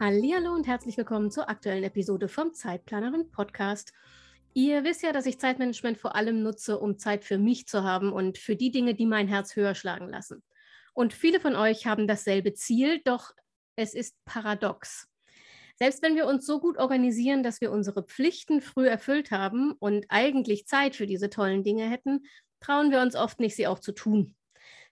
[0.00, 3.92] Hallo und herzlich willkommen zur aktuellen Episode vom Zeitplanerin Podcast.
[4.54, 8.12] Ihr wisst ja, dass ich Zeitmanagement vor allem nutze, um Zeit für mich zu haben
[8.12, 10.44] und für die Dinge, die mein Herz höher schlagen lassen.
[10.94, 13.32] Und viele von euch haben dasselbe Ziel, doch
[13.74, 15.08] es ist paradox.
[15.74, 20.06] Selbst wenn wir uns so gut organisieren, dass wir unsere Pflichten früh erfüllt haben und
[20.10, 22.24] eigentlich Zeit für diese tollen Dinge hätten,
[22.60, 24.36] trauen wir uns oft nicht, sie auch zu tun.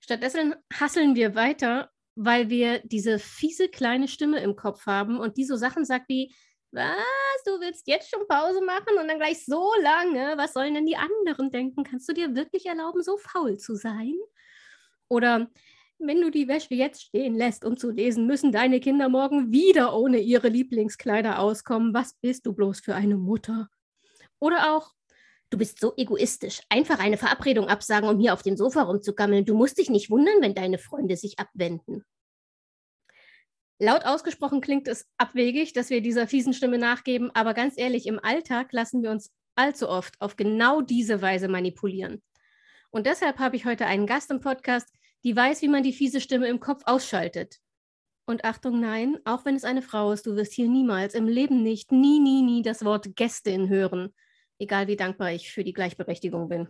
[0.01, 5.45] Stattdessen hasseln wir weiter weil wir diese fiese kleine Stimme im Kopf haben und die
[5.45, 6.34] so Sachen sagt wie,
[6.73, 10.87] was, du willst jetzt schon Pause machen und dann gleich so lange, was sollen denn
[10.87, 11.85] die anderen denken?
[11.85, 14.15] Kannst du dir wirklich erlauben, so faul zu sein?
[15.09, 15.49] Oder
[15.99, 19.96] wenn du die Wäsche jetzt stehen lässt, um zu lesen, müssen deine Kinder morgen wieder
[19.96, 21.95] ohne ihre Lieblingskleider auskommen.
[21.95, 23.68] Was bist du bloß für eine Mutter?
[24.38, 24.93] Oder auch,
[25.51, 26.60] du bist so egoistisch.
[26.68, 29.46] Einfach eine Verabredung absagen, um hier auf dem Sofa rumzugammeln.
[29.46, 32.05] Du musst dich nicht wundern, wenn deine Freunde sich abwenden.
[33.79, 38.18] Laut ausgesprochen klingt es abwegig, dass wir dieser fiesen Stimme nachgeben, aber ganz ehrlich, im
[38.18, 42.23] Alltag lassen wir uns allzu oft auf genau diese Weise manipulieren.
[42.91, 44.88] Und deshalb habe ich heute einen Gast im Podcast,
[45.24, 47.57] die weiß, wie man die fiese Stimme im Kopf ausschaltet.
[48.24, 51.63] Und Achtung, nein, auch wenn es eine Frau ist, du wirst hier niemals im Leben
[51.63, 54.15] nicht, nie, nie, nie das Wort Gästin hören,
[54.59, 56.68] egal wie dankbar ich für die Gleichberechtigung bin.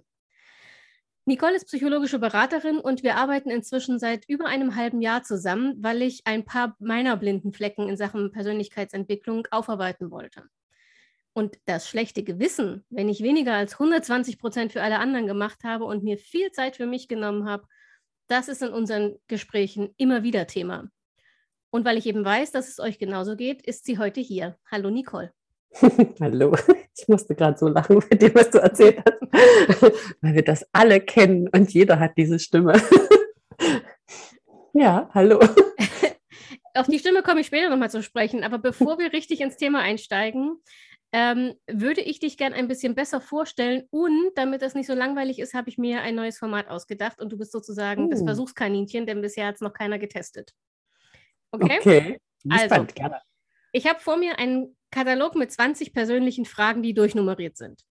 [1.28, 6.02] Nicole ist psychologische Beraterin und wir arbeiten inzwischen seit über einem halben Jahr zusammen, weil
[6.02, 10.44] ich ein paar meiner blinden Flecken in Sachen Persönlichkeitsentwicklung aufarbeiten wollte.
[11.32, 15.84] Und das schlechte Gewissen, wenn ich weniger als 120 Prozent für alle anderen gemacht habe
[15.84, 17.66] und mir viel Zeit für mich genommen habe,
[18.28, 20.88] das ist in unseren Gesprächen immer wieder Thema.
[21.70, 24.56] Und weil ich eben weiß, dass es euch genauso geht, ist sie heute hier.
[24.70, 25.32] Hallo Nicole.
[26.20, 26.54] Hallo,
[26.96, 29.20] ich musste gerade so lachen mit dem, was du erzählt hast,
[30.22, 32.80] weil wir das alle kennen und jeder hat diese Stimme.
[34.72, 35.40] ja, hallo.
[36.74, 39.80] Auf die Stimme komme ich später nochmal zu sprechen, aber bevor wir richtig ins Thema
[39.80, 40.62] einsteigen,
[41.12, 45.38] ähm, würde ich dich gern ein bisschen besser vorstellen und damit das nicht so langweilig
[45.38, 48.10] ist, habe ich mir ein neues Format ausgedacht und du bist sozusagen uh.
[48.10, 50.52] das Versuchskaninchen, denn bisher hat es noch keiner getestet.
[51.52, 51.78] Okay?
[51.80, 53.20] Okay, also, gerne.
[53.72, 57.84] Ich habe vor mir einen Katalog mit 20 persönlichen Fragen, die durchnummeriert sind.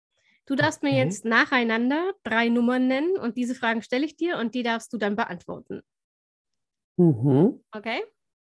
[0.46, 4.53] Du darfst mir jetzt nacheinander drei Nummern nennen und diese Fragen stelle ich dir und
[4.53, 5.81] die darfst du dann beantworten.
[6.97, 7.63] Mhm.
[7.72, 8.03] Okay?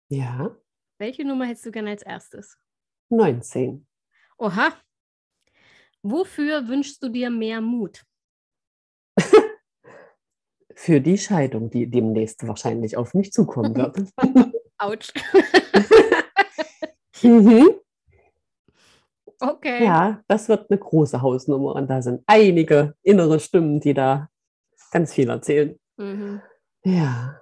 [0.10, 0.56] Ja.
[0.98, 2.58] Welche Nummer hättest du gerne als erstes?
[3.10, 3.88] 19.
[4.38, 4.74] Oha.
[6.04, 8.04] Wofür wünschst du dir mehr Mut?
[10.76, 13.98] Für die Scheidung, die demnächst wahrscheinlich auf mich zukommen wird.
[14.78, 15.14] Autsch.
[17.24, 17.70] mhm.
[19.40, 19.84] Okay.
[19.84, 24.30] Ja, das wird eine große Hausnummer und da sind einige innere Stimmen, die da
[24.92, 25.78] ganz viel erzählen.
[25.98, 26.42] Mhm.
[26.84, 27.42] Ja.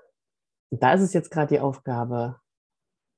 [0.72, 2.39] Und da ist es jetzt gerade die Aufgabe,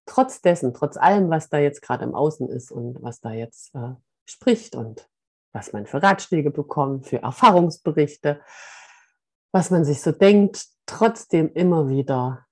[0.05, 3.73] trotz dessen, trotz allem, was da jetzt gerade im Außen ist und was da jetzt
[3.75, 3.93] äh,
[4.25, 5.09] spricht und
[5.53, 8.41] was man für Ratschläge bekommt, für Erfahrungsberichte,
[9.53, 12.45] was man sich so denkt, trotzdem immer wieder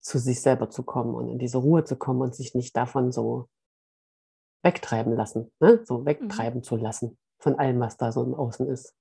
[0.00, 3.12] zu sich selber zu kommen und in diese Ruhe zu kommen und sich nicht davon
[3.12, 3.48] so
[4.62, 5.80] wegtreiben lassen, ne?
[5.84, 6.64] so wegtreiben mhm.
[6.64, 8.94] zu lassen von allem, was da so im Außen ist.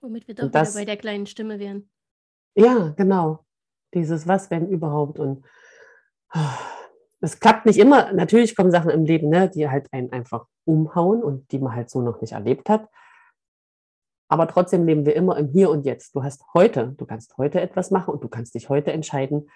[0.00, 1.88] Womit wir doch das, wieder bei der kleinen Stimme wären.
[2.56, 3.44] Ja, genau.
[3.94, 5.18] Dieses Was, wenn überhaupt.
[5.18, 5.46] Und
[7.20, 8.12] es klappt nicht immer.
[8.12, 11.90] Natürlich kommen Sachen im Leben, ne, die halt einen einfach umhauen und die man halt
[11.90, 12.88] so noch nicht erlebt hat.
[14.28, 16.14] Aber trotzdem leben wir immer im Hier und Jetzt.
[16.14, 19.48] Du hast heute, du kannst heute etwas machen und du kannst dich heute entscheiden,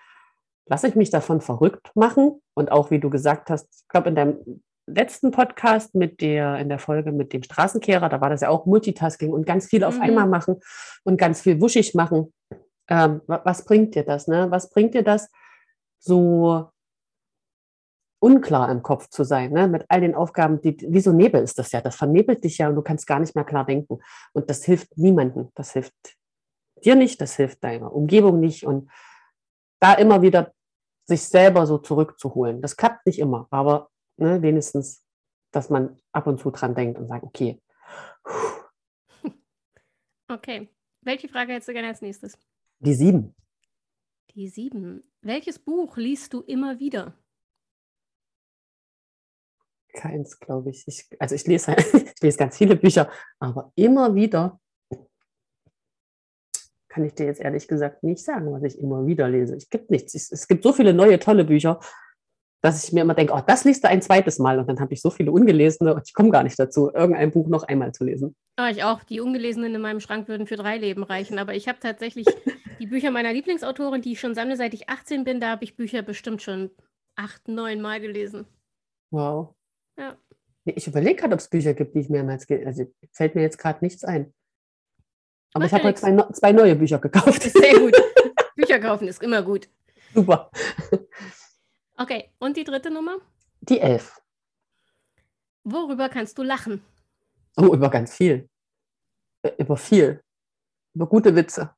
[0.69, 2.41] lasse ich mich davon verrückt machen?
[2.55, 6.69] Und auch wie du gesagt hast, ich glaube, in deinem letzten Podcast mit der, in
[6.69, 9.97] der Folge mit dem Straßenkehrer, da war das ja auch Multitasking und ganz viel auf
[9.97, 10.03] mhm.
[10.03, 10.61] einmal machen
[11.05, 12.33] und ganz viel wuschig machen.
[12.89, 14.29] Ähm, was bringt dir das?
[14.29, 14.51] Ne?
[14.51, 15.29] Was bringt dir das,
[15.99, 16.71] so
[18.21, 19.69] unklar im Kopf zu sein, ne?
[19.69, 22.69] mit all den Aufgaben, die, wie so Nebel ist das ja, das vernebelt dich ja
[22.69, 24.01] und du kannst gar nicht mehr klar denken.
[24.33, 25.95] Und das hilft niemandem, das hilft
[26.85, 28.91] dir nicht, das hilft deiner Umgebung nicht und
[29.81, 30.53] da immer wieder
[31.09, 32.61] sich selber so zurückzuholen.
[32.61, 35.05] Das klappt nicht immer, aber ne, wenigstens,
[35.51, 37.61] dass man ab und zu dran denkt und sagt, okay.
[40.31, 40.69] Okay.
[41.01, 42.39] Welche Frage hättest du gerne als nächstes?
[42.81, 43.35] Die sieben.
[44.35, 45.03] Die sieben.
[45.23, 47.17] Welches Buch liest du immer wieder?
[49.95, 50.87] Keins, glaube ich.
[50.87, 51.09] ich.
[51.19, 54.61] Also ich lese, ich lese ganz viele Bücher, aber immer wieder
[56.99, 59.55] kann ich dir jetzt ehrlich gesagt nicht sagen, was ich immer wieder lese.
[59.55, 60.15] Es gibt nichts.
[60.15, 61.79] Es, gibt so viele neue, tolle Bücher,
[62.61, 64.59] dass ich mir immer denke, oh, das liest du ein zweites Mal.
[64.59, 67.47] Und dann habe ich so viele ungelesene und ich komme gar nicht dazu, irgendein Buch
[67.47, 68.35] noch einmal zu lesen.
[68.57, 69.05] Ah, ich auch.
[69.05, 71.39] Die ungelesenen in meinem Schrank würden für drei Leben reichen.
[71.39, 72.27] Aber ich habe tatsächlich
[72.81, 75.39] die Bücher meiner Lieblingsautorin, die ich schon sammle, seit ich 18 bin.
[75.39, 76.71] Da habe ich Bücher bestimmt schon
[77.15, 78.45] acht, neun Mal gelesen.
[79.13, 79.55] Wow.
[79.97, 80.17] Ja.
[80.65, 82.77] Ich überlege gerade, ob es Bücher gibt, die ich mehrmals gelesen habe.
[82.81, 84.35] Also fällt mir jetzt gerade nichts ein.
[85.55, 87.43] Aber Macht ich habe heute zwei, zwei, neue Bücher gekauft.
[87.43, 87.97] Sehr gut.
[88.57, 89.69] Bücher kaufen ist immer gut.
[90.15, 90.51] Super.
[91.97, 93.17] Okay, und die dritte Nummer?
[93.61, 94.21] Die elf.
[95.65, 96.85] Worüber kannst du lachen?
[97.57, 98.49] Oh, über ganz viel.
[99.59, 100.23] Über viel.
[100.95, 101.75] Über gute Witze.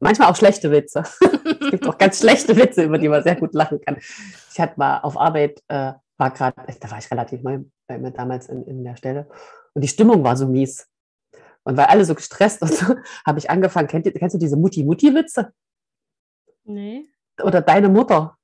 [0.00, 1.04] Manchmal auch schlechte Witze.
[1.20, 3.96] es gibt auch ganz schlechte Witze, über die man sehr gut lachen kann.
[3.96, 8.10] Ich hatte mal auf Arbeit, äh, war gerade, da war ich relativ neu bei mir
[8.10, 9.28] damals in, in der Stelle.
[9.72, 10.86] Und die Stimmung war so mies.
[11.64, 12.94] Und weil alle so gestresst und so,
[13.26, 15.52] habe ich angefangen, kennt, kennst du diese Mutti-Mutti-Witze?
[16.64, 17.06] Nee.
[17.42, 18.36] Oder deine Mutter.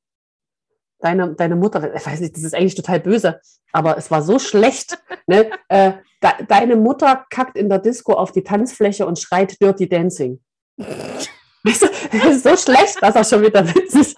[0.98, 3.40] Deine, deine Mutter, ich weiß nicht, das ist eigentlich total böse,
[3.72, 5.02] aber es war so schlecht.
[5.26, 5.50] ne?
[5.68, 10.40] äh, de, deine Mutter kackt in der Disco auf die Tanzfläche und schreit Dirty Dancing.
[10.76, 14.16] Weißt du, das ist so schlecht, dass er schon wieder witzig ist.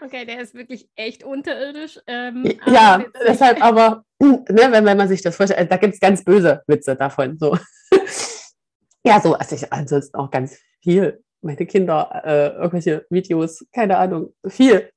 [0.00, 2.00] Okay, der ist wirklich echt unterirdisch.
[2.06, 6.24] Ähm, ja, deshalb aber, ne, wenn, wenn man sich das vorstellt, da gibt es ganz
[6.24, 7.38] böse Witze davon.
[7.38, 7.56] So.
[9.04, 11.22] ja, so, also ich ansonsten auch ganz viel.
[11.42, 14.90] Meine Kinder, äh, irgendwelche Videos, keine Ahnung, viel.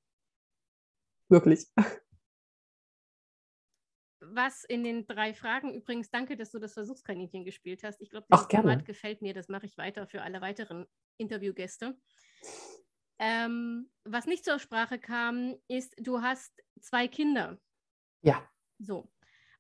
[1.30, 1.66] Wirklich.
[4.20, 8.02] Was in den drei Fragen übrigens, danke, dass du das Versuchskaninchen gespielt hast.
[8.02, 9.34] Ich glaube, das Format gefällt mir.
[9.34, 10.86] Das mache ich weiter für alle weiteren
[11.18, 11.96] Interviewgäste.
[13.26, 17.58] Ähm, was nicht zur Sprache kam, ist, du hast zwei Kinder.
[18.22, 18.46] Ja.
[18.80, 19.10] So.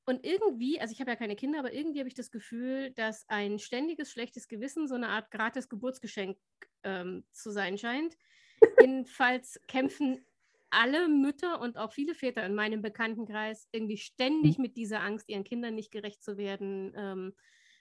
[0.06, 3.24] Und irgendwie, also ich habe ja keine Kinder, aber irgendwie habe ich das Gefühl, dass
[3.30, 6.38] ein ständiges schlechtes Gewissen so eine Art gratis Geburtsgeschenk
[6.84, 8.18] ähm, zu sein scheint.
[8.82, 10.26] Jedenfalls kämpfen
[10.70, 15.46] alle Mütter und auch viele Väter in meinem Bekanntenkreis irgendwie ständig mit dieser Angst, ihren
[15.46, 17.34] Kindern nicht gerecht zu werden, ähm,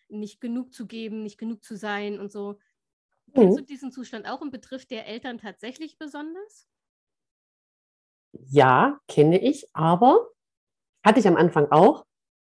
[0.09, 2.61] nicht genug zu geben, nicht genug zu sein und so.
[3.35, 6.69] Kennst du diesen Zustand auch und betrifft der Eltern tatsächlich besonders?
[8.33, 10.29] Ja, kenne ich, aber
[11.05, 12.07] hatte ich am Anfang auch.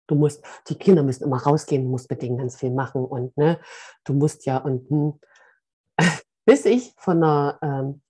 [0.07, 3.35] Du musst, die Kinder müssen immer rausgehen, du musst mit denen ganz viel machen und
[3.37, 3.59] ne,
[4.03, 5.19] du musst ja und hm.
[6.45, 8.01] bis ich von einer ähm,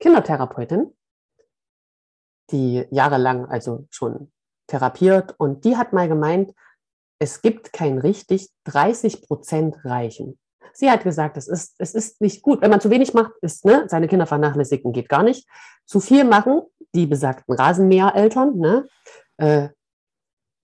[0.00, 0.94] Kindertherapeutin,
[2.50, 4.32] die jahrelang also schon
[4.66, 6.52] therapiert und die hat mal gemeint,
[7.18, 10.38] es gibt kein richtig 30 Prozent reichen.
[10.72, 12.60] Sie hat gesagt, es ist, es ist nicht gut.
[12.62, 15.48] Wenn man zu wenig macht, ist, ne, seine Kinder vernachlässigen geht gar nicht.
[15.86, 16.62] Zu viel machen,
[16.94, 18.86] die besagten Rasenmähereltern, ne,
[19.36, 19.68] äh,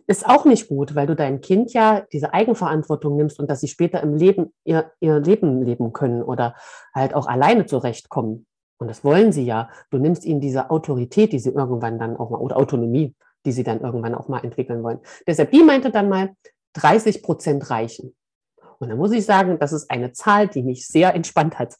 [0.06, 3.68] ist auch nicht gut, weil du deinem Kind ja diese Eigenverantwortung nimmst und dass sie
[3.68, 6.56] später im Leben ihr, ihr Leben leben können oder
[6.92, 8.46] halt auch alleine zurechtkommen.
[8.78, 9.70] Und das wollen sie ja.
[9.90, 13.14] Du nimmst ihnen diese Autorität, die sie irgendwann dann auch mal, oder Autonomie,
[13.44, 14.98] die sie dann irgendwann auch mal entwickeln wollen.
[15.28, 16.34] Deshalb, die meinte dann mal,
[16.74, 18.14] 30 Prozent reichen.
[18.80, 21.76] Und da muss ich sagen, das ist eine Zahl, die mich sehr entspannt hat.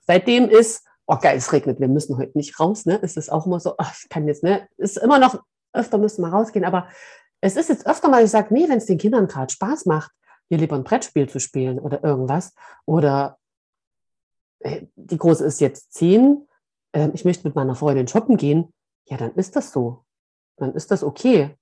[0.00, 2.98] Seitdem ist, oh geil, es regnet, wir müssen heute nicht raus, ne?
[3.00, 4.68] Es ist auch immer so, ach, ich kann jetzt, ne?
[4.76, 5.42] Es ist immer noch,
[5.72, 6.88] öfter müssen wir rausgehen, aber
[7.40, 10.10] es ist jetzt öfter mal, ich sage, nee, wenn es den Kindern gerade Spaß macht,
[10.48, 12.54] hier lieber ein Brettspiel zu spielen oder irgendwas.
[12.86, 13.38] Oder
[14.60, 16.48] äh, die Große ist jetzt zehn,
[16.92, 18.72] äh, ich möchte mit meiner Freundin shoppen gehen,
[19.08, 20.04] ja, dann ist das so.
[20.56, 21.56] Dann ist das okay.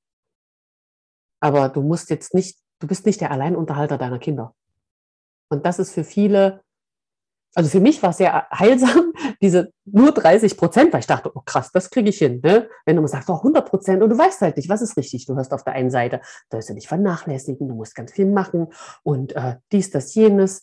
[1.40, 4.54] Aber du musst jetzt nicht du bist nicht der Alleinunterhalter deiner Kinder.
[5.48, 6.62] Und das ist für viele,
[7.54, 9.12] also für mich war es sehr heilsam,
[9.42, 12.40] diese nur 30 Prozent, weil ich dachte, oh krass, das kriege ich hin.
[12.42, 12.68] Ne?
[12.84, 15.26] Wenn du mal sagst, oh 100 Prozent und du weißt halt nicht, was ist richtig.
[15.26, 18.26] Du hörst auf der einen Seite, da ist ja nicht vernachlässigen, du musst ganz viel
[18.26, 20.62] machen und äh, dies, das, jenes.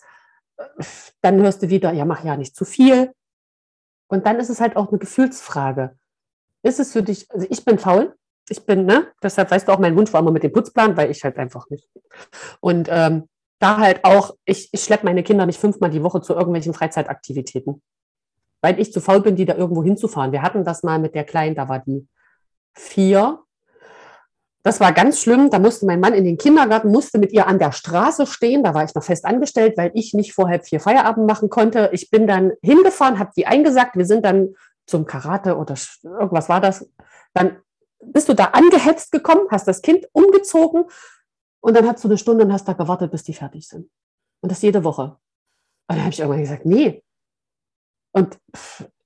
[1.21, 3.13] Dann hörst du wieder, ja, mach ja nicht zu viel.
[4.07, 5.97] Und dann ist es halt auch eine Gefühlsfrage.
[6.63, 8.15] Ist es für dich, also ich bin faul,
[8.49, 11.11] ich bin, ne, deshalb weißt du auch, mein Wunsch war immer mit dem Putzplan, weil
[11.11, 11.87] ich halt einfach nicht.
[12.59, 13.27] Und ähm,
[13.59, 17.81] da halt auch, ich, ich schleppe meine Kinder nicht fünfmal die Woche zu irgendwelchen Freizeitaktivitäten,
[18.61, 20.31] weil ich zu faul bin, die da irgendwo hinzufahren.
[20.31, 22.07] Wir hatten das mal mit der Kleinen, da war die
[22.73, 23.39] vier.
[24.63, 25.49] Das war ganz schlimm.
[25.49, 28.63] Da musste mein Mann in den Kindergarten, musste mit ihr an der Straße stehen.
[28.63, 31.89] Da war ich noch fest angestellt, weil ich nicht vor halb vier Feierabend machen konnte.
[31.93, 33.95] Ich bin dann hingefahren, habe die eingesagt.
[33.95, 34.55] Wir sind dann
[34.85, 36.87] zum Karate oder irgendwas war das.
[37.33, 37.57] Dann
[38.03, 40.85] bist du da angehetzt gekommen, hast das Kind umgezogen
[41.61, 43.89] und dann hast du eine Stunde und hast da gewartet, bis die fertig sind.
[44.41, 45.03] Und das jede Woche.
[45.03, 47.03] Und dann habe ich irgendwann gesagt, nee.
[48.13, 48.37] Und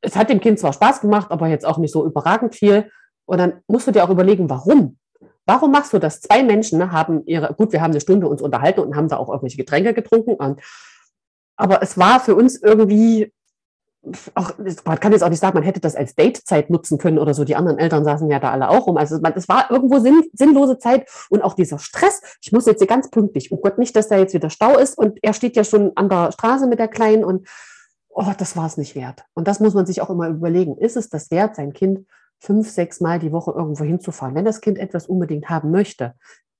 [0.01, 2.91] es hat dem Kind zwar Spaß gemacht, aber jetzt auch nicht so überragend viel.
[3.25, 4.97] Und dann musst du dir auch überlegen, warum?
[5.45, 6.21] Warum machst du das?
[6.21, 9.29] Zwei Menschen haben ihre, gut, wir haben eine Stunde uns unterhalten und haben da auch
[9.29, 10.35] irgendwelche Getränke getrunken.
[10.35, 10.61] Und,
[11.55, 13.33] aber es war für uns irgendwie,
[14.33, 14.53] auch,
[14.85, 17.43] man kann jetzt auch nicht sagen, man hätte das als Datezeit nutzen können oder so.
[17.43, 18.97] Die anderen Eltern saßen ja da alle auch rum.
[18.97, 22.21] Also man, es war irgendwo sinn, sinnlose Zeit und auch dieser Stress.
[22.41, 23.51] Ich muss jetzt hier ganz pünktlich.
[23.51, 26.09] Oh Gott, nicht, dass da jetzt wieder Stau ist und er steht ja schon an
[26.09, 27.47] der Straße mit der Kleinen und
[28.09, 29.25] oh, das war es nicht wert.
[29.33, 30.77] Und das muss man sich auch immer überlegen.
[30.77, 32.07] Ist es das wert, sein Kind
[32.39, 34.35] fünf, sechs Mal die Woche irgendwo hinzufahren?
[34.35, 36.15] Wenn das Kind etwas unbedingt haben möchte,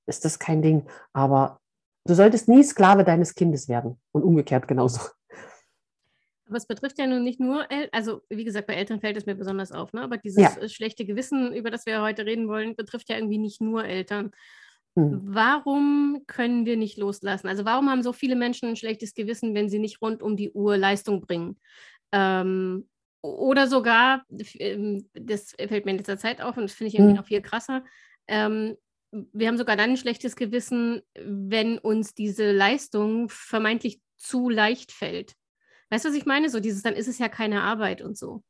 [0.06, 0.86] ist das kein Ding.
[1.12, 1.58] Aber
[2.04, 5.00] du solltest nie Sklave deines Kindes werden und umgekehrt genauso.
[6.46, 9.26] Aber es betrifft ja nun nicht nur, El also wie gesagt, bei Eltern fällt es
[9.26, 10.02] mir besonders auf, ne?
[10.02, 10.68] aber dieses ja.
[10.68, 14.30] schlechte Gewissen, über das wir heute reden wollen, betrifft ja irgendwie nicht nur Eltern.
[14.94, 15.20] Hm.
[15.24, 17.48] Warum können wir nicht loslassen?
[17.48, 20.52] Also warum haben so viele Menschen ein schlechtes Gewissen, wenn sie nicht rund um die
[20.52, 21.58] Uhr Leistung bringen?
[22.12, 22.88] Ähm,
[23.22, 24.24] oder sogar,
[24.54, 27.18] ähm, das fällt mir in letzter Zeit auf und das finde ich irgendwie hm.
[27.18, 27.84] noch viel krasser,
[28.28, 28.76] ähm,
[29.32, 35.34] wir haben sogar dann ein schlechtes Gewissen, wenn uns diese Leistung vermeintlich zu leicht fällt.
[35.90, 36.50] Weißt du, was ich meine?
[36.50, 38.42] So dieses, dann ist es ja keine Arbeit und so.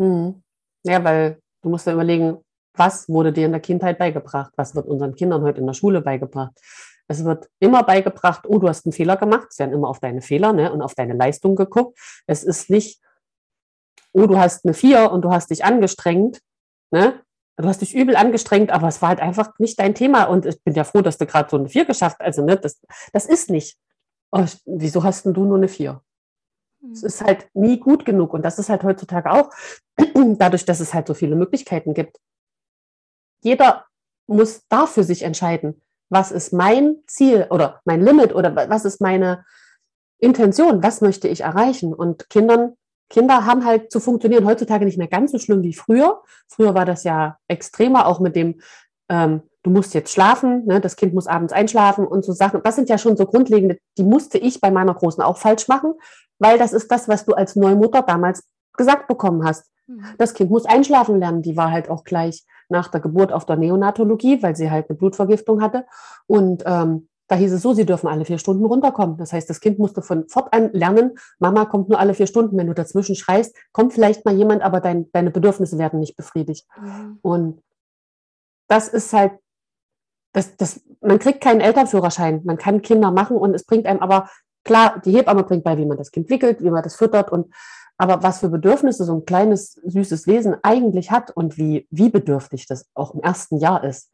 [0.00, 0.42] Hm.
[0.84, 2.38] Ja, weil du musst ja überlegen,
[2.74, 4.52] was wurde dir in der Kindheit beigebracht?
[4.56, 6.52] Was wird unseren Kindern heute in der Schule beigebracht?
[7.08, 9.48] Es wird immer beigebracht, oh, du hast einen Fehler gemacht.
[9.50, 11.98] Es werden immer auf deine Fehler ne, und auf deine Leistung geguckt.
[12.26, 13.00] Es ist nicht,
[14.12, 16.40] oh, du hast eine Vier und du hast dich angestrengt.
[16.92, 17.20] Ne?
[17.56, 20.24] Du hast dich übel angestrengt, aber es war halt einfach nicht dein Thema.
[20.24, 22.26] Und ich bin ja froh, dass du gerade so eine Vier geschafft hast.
[22.26, 22.80] Also, ne, das,
[23.12, 23.76] das ist nicht.
[24.30, 26.02] Oh, wieso hast denn du nur eine Vier?
[26.92, 28.32] Es ist halt nie gut genug.
[28.32, 29.50] Und das ist halt heutzutage auch,
[30.14, 32.18] dadurch, dass es halt so viele Möglichkeiten gibt.
[33.42, 33.86] Jeder
[34.26, 39.00] muss da für sich entscheiden, was ist mein Ziel oder mein Limit oder was ist
[39.00, 39.44] meine
[40.18, 41.94] Intention, was möchte ich erreichen.
[41.94, 42.74] Und Kindern,
[43.08, 46.22] Kinder haben halt zu funktionieren heutzutage nicht mehr ganz so schlimm wie früher.
[46.48, 48.60] Früher war das ja extremer, auch mit dem,
[49.08, 52.62] ähm, du musst jetzt schlafen, ne, das Kind muss abends einschlafen und so Sachen.
[52.62, 55.94] Das sind ja schon so grundlegende, die musste ich bei meiner Großen auch falsch machen,
[56.38, 58.42] weil das ist das, was du als Neumutter damals
[58.76, 59.70] gesagt bekommen hast.
[59.86, 60.04] Mhm.
[60.18, 61.42] Das Kind muss einschlafen lernen.
[61.42, 64.96] Die war halt auch gleich nach der Geburt auf der Neonatologie, weil sie halt eine
[64.96, 65.84] Blutvergiftung hatte.
[66.26, 69.16] Und ähm, da hieß es so, sie dürfen alle vier Stunden runterkommen.
[69.16, 72.56] Das heißt, das Kind musste von fortan lernen, Mama kommt nur alle vier Stunden.
[72.56, 76.66] Wenn du dazwischen schreist, kommt vielleicht mal jemand, aber dein, deine Bedürfnisse werden nicht befriedigt.
[76.80, 77.18] Mhm.
[77.22, 77.62] Und
[78.68, 79.32] das ist halt,
[80.32, 82.42] das, das, man kriegt keinen Elternführerschein.
[82.44, 84.28] Man kann Kinder machen und es bringt einem aber,
[84.64, 87.52] klar, die Hebamme bringt bei, wie man das Kind wickelt, wie man das füttert und
[87.96, 92.66] aber was für Bedürfnisse so ein kleines, süßes Wesen eigentlich hat und wie, wie bedürftig
[92.66, 94.10] das auch im ersten Jahr ist,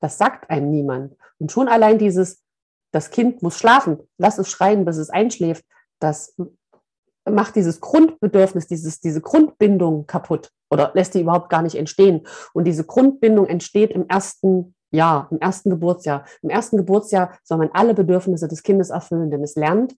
[0.00, 1.16] das sagt einem niemand.
[1.38, 2.42] Und schon allein dieses,
[2.92, 5.64] das Kind muss schlafen, lass es schreien, bis es einschläft,
[6.00, 6.36] das
[7.24, 12.26] macht dieses Grundbedürfnis, dieses, diese Grundbindung kaputt oder lässt die überhaupt gar nicht entstehen.
[12.52, 16.24] Und diese Grundbindung entsteht im ersten Jahr, im ersten Geburtsjahr.
[16.42, 19.94] Im ersten Geburtsjahr soll man alle Bedürfnisse des Kindes erfüllen, denn es lernt,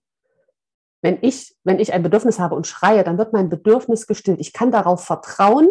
[1.02, 4.40] wenn ich, wenn ich ein Bedürfnis habe und schreie, dann wird mein Bedürfnis gestillt.
[4.40, 5.68] Ich kann darauf vertrauen,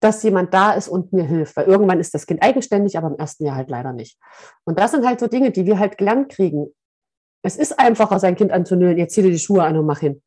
[0.00, 3.16] dass jemand da ist und mir hilft, weil irgendwann ist das Kind eigenständig, aber im
[3.16, 4.18] ersten Jahr halt leider nicht.
[4.64, 6.74] Und das sind halt so Dinge, die wir halt gelernt kriegen.
[7.42, 10.22] Es ist einfacher, sein Kind anzunölen, jetzt zieh dir die Schuhe an und mach hin.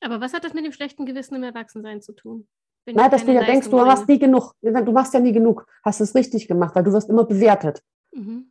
[0.00, 2.46] Aber was hat das mit dem schlechten Gewissen im Erwachsensein zu tun?
[2.86, 4.54] Na, dass du ja denkst, du hast nie genug.
[4.62, 5.66] Du machst ja nie genug.
[5.84, 7.82] Hast es richtig gemacht, weil du wirst immer bewertet.
[8.12, 8.50] Mhm.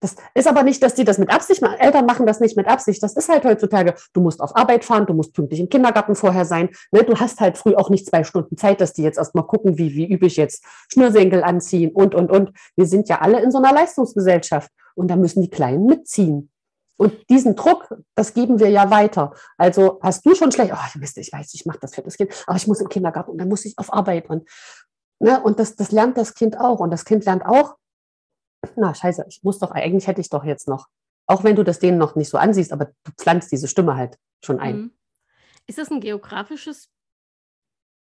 [0.00, 1.78] Das ist aber nicht, dass die das mit Absicht machen.
[1.78, 3.02] Eltern machen das nicht mit Absicht.
[3.02, 3.94] Das ist halt heutzutage.
[4.12, 6.70] Du musst auf Arbeit fahren, du musst pünktlich im Kindergarten vorher sein.
[6.92, 7.02] Ne?
[7.02, 9.94] Du hast halt früh auch nicht zwei Stunden Zeit, dass die jetzt erstmal gucken, wie,
[9.94, 12.52] wie übe ich jetzt Schnürsenkel anziehen und, und, und.
[12.76, 16.50] Wir sind ja alle in so einer Leistungsgesellschaft und da müssen die Kleinen mitziehen.
[16.98, 19.32] Und diesen Druck, das geben wir ja weiter.
[19.56, 22.32] Also hast du schon schlecht, oh, Mist, ich weiß, ich mache das für das Kind,
[22.46, 24.28] aber ich muss im Kindergarten und dann muss ich auf Arbeit.
[24.28, 24.48] Und,
[25.20, 26.80] ne, und das, das lernt das Kind auch.
[26.80, 27.76] Und das Kind lernt auch,
[28.74, 30.88] na scheiße, ich muss doch, eigentlich hätte ich doch jetzt noch.
[31.28, 34.18] Auch wenn du das denen noch nicht so ansiehst, aber du pflanzt diese Stimme halt
[34.44, 34.76] schon ein.
[34.76, 34.92] Mhm.
[35.68, 36.90] Ist das ein geografisches,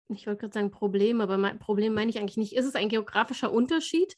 [0.09, 2.55] ich wollte gerade sagen Problem, aber mein Problem meine ich eigentlich nicht.
[2.55, 4.17] Ist es ein geografischer Unterschied?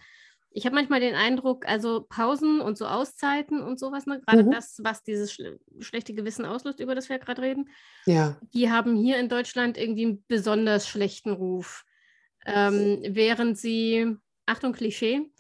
[0.50, 4.21] Ich habe manchmal den Eindruck, also Pausen und so Auszeiten und sowas, ne?
[4.26, 4.50] gerade mhm.
[4.50, 7.69] das, was dieses schl schlechte Gewissen auslöst, über das wir gerade reden,
[8.07, 8.38] ja.
[8.55, 11.85] die haben hier in Deutschland irgendwie einen besonders schlechten Ruf.
[12.47, 15.31] Ähm, während sie, Achtung, Klischee,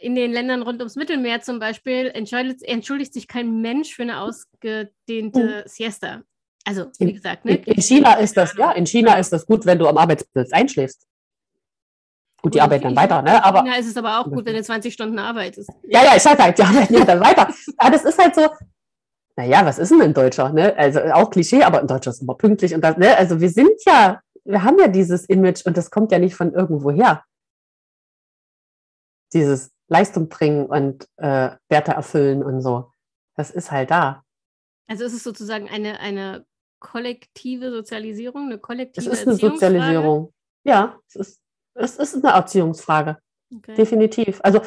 [0.00, 4.20] in den Ländern rund ums Mittelmeer zum Beispiel entschuldigt, entschuldigt sich kein Mensch für eine
[4.20, 5.62] ausgedehnte hm.
[5.66, 6.22] Siesta.
[6.64, 7.56] Also, wie gesagt, ne?
[7.56, 10.52] in, in China ist das, ja, in China ist das gut, wenn du am Arbeitsplatz
[10.52, 11.06] einschläfst.
[12.42, 13.44] Gut, die arbeiten dann weiter, ne?
[13.44, 15.70] Aber ist es aber auch gut, wenn du 20 Stunden arbeitest.
[15.84, 17.48] Ja, ja, ich sag halt, die arbeiten ja dann weiter.
[17.76, 18.48] Aber das ist halt so,
[19.36, 20.52] naja, was ist denn ein Deutscher?
[20.52, 20.76] Ne?
[20.76, 22.74] Also auch Klischee, aber ein Deutscher ist immer pünktlich.
[22.74, 23.16] Und das, ne?
[23.16, 26.52] Also wir sind ja, wir haben ja dieses Image und das kommt ja nicht von
[26.52, 27.24] irgendwoher.
[29.32, 32.92] Dieses Leistung bringen und äh, Werte erfüllen und so.
[33.36, 34.24] Das ist halt da.
[34.88, 36.44] Also ist es sozusagen eine, eine
[36.80, 40.32] kollektive Sozialisierung, eine kollektive Es ist eine Sozialisierung.
[40.64, 41.39] Ja, es ist,
[41.80, 43.18] es ist eine Erziehungsfrage.
[43.54, 43.74] Okay.
[43.74, 44.40] Definitiv.
[44.42, 44.60] Also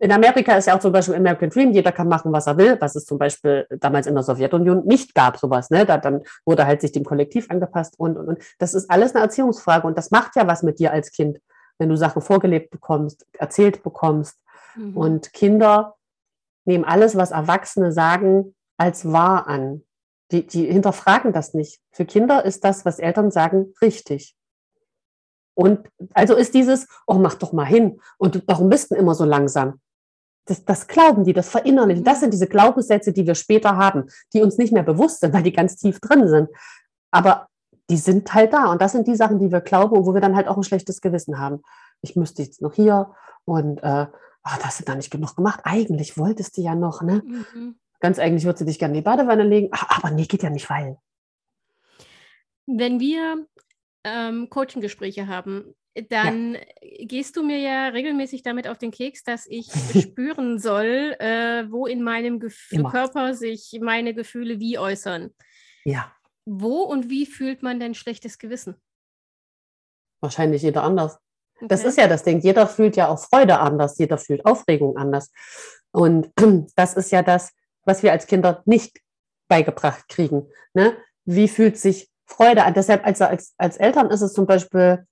[0.00, 2.76] in Amerika ist ja auch zum Beispiel American Dream, jeder kann machen, was er will,
[2.80, 5.70] was es zum Beispiel damals in der Sowjetunion nicht gab, sowas.
[5.70, 5.86] Ne?
[5.86, 8.42] Da, dann wurde halt sich dem Kollektiv angepasst und, und, und.
[8.58, 11.40] Das ist alles eine Erziehungsfrage und das macht ja was mit dir als Kind,
[11.78, 14.36] wenn du Sachen vorgelebt bekommst, erzählt bekommst.
[14.76, 14.96] Mhm.
[14.96, 15.96] Und Kinder
[16.64, 19.82] nehmen alles, was Erwachsene sagen, als wahr an.
[20.30, 21.80] Die, die hinterfragen das nicht.
[21.90, 24.36] Für Kinder ist das, was Eltern sagen, richtig.
[25.58, 28.00] Und also ist dieses, oh, mach doch mal hin.
[28.16, 29.80] Und warum bist du immer so langsam?
[30.44, 32.04] Das, das glauben die, das verinnerlichen.
[32.04, 35.42] Das sind diese Glaubenssätze, die wir später haben, die uns nicht mehr bewusst sind, weil
[35.42, 36.48] die ganz tief drin sind.
[37.10, 37.48] Aber
[37.90, 38.70] die sind halt da.
[38.70, 40.62] Und das sind die Sachen, die wir glauben und wo wir dann halt auch ein
[40.62, 41.60] schlechtes Gewissen haben.
[42.02, 43.10] Ich müsste jetzt noch hier
[43.44, 44.06] und äh,
[44.44, 45.58] ach, das ist da nicht genug gemacht.
[45.64, 47.24] Eigentlich wolltest du ja noch, ne?
[47.26, 47.80] Mhm.
[47.98, 49.70] Ganz eigentlich würdest du dich gerne in die Badewanne legen.
[49.72, 50.98] Ach, aber nee, geht ja nicht, weil.
[52.66, 53.44] Wenn wir
[54.08, 55.74] ähm, Coaching-Gespräche haben,
[56.10, 56.60] dann ja.
[57.00, 59.68] gehst du mir ja regelmäßig damit auf den Keks, dass ich
[60.02, 62.90] spüren soll, äh, wo in meinem Gef Immer.
[62.90, 65.34] Körper sich meine Gefühle wie äußern.
[65.84, 66.12] Ja.
[66.44, 68.76] Wo und wie fühlt man denn schlechtes Gewissen?
[70.20, 71.18] Wahrscheinlich jeder anders.
[71.56, 71.68] Okay.
[71.68, 72.40] Das ist ja das Ding.
[72.40, 75.30] Jeder fühlt ja auch Freude anders, jeder fühlt Aufregung anders.
[75.90, 76.30] Und
[76.76, 77.52] das ist ja das,
[77.84, 79.00] was wir als Kinder nicht
[79.48, 80.46] beigebracht kriegen.
[80.74, 80.96] Ne?
[81.24, 82.74] Wie fühlt sich Freude an?
[82.74, 85.04] Deshalb als, als, als Eltern ist es zum Beispiel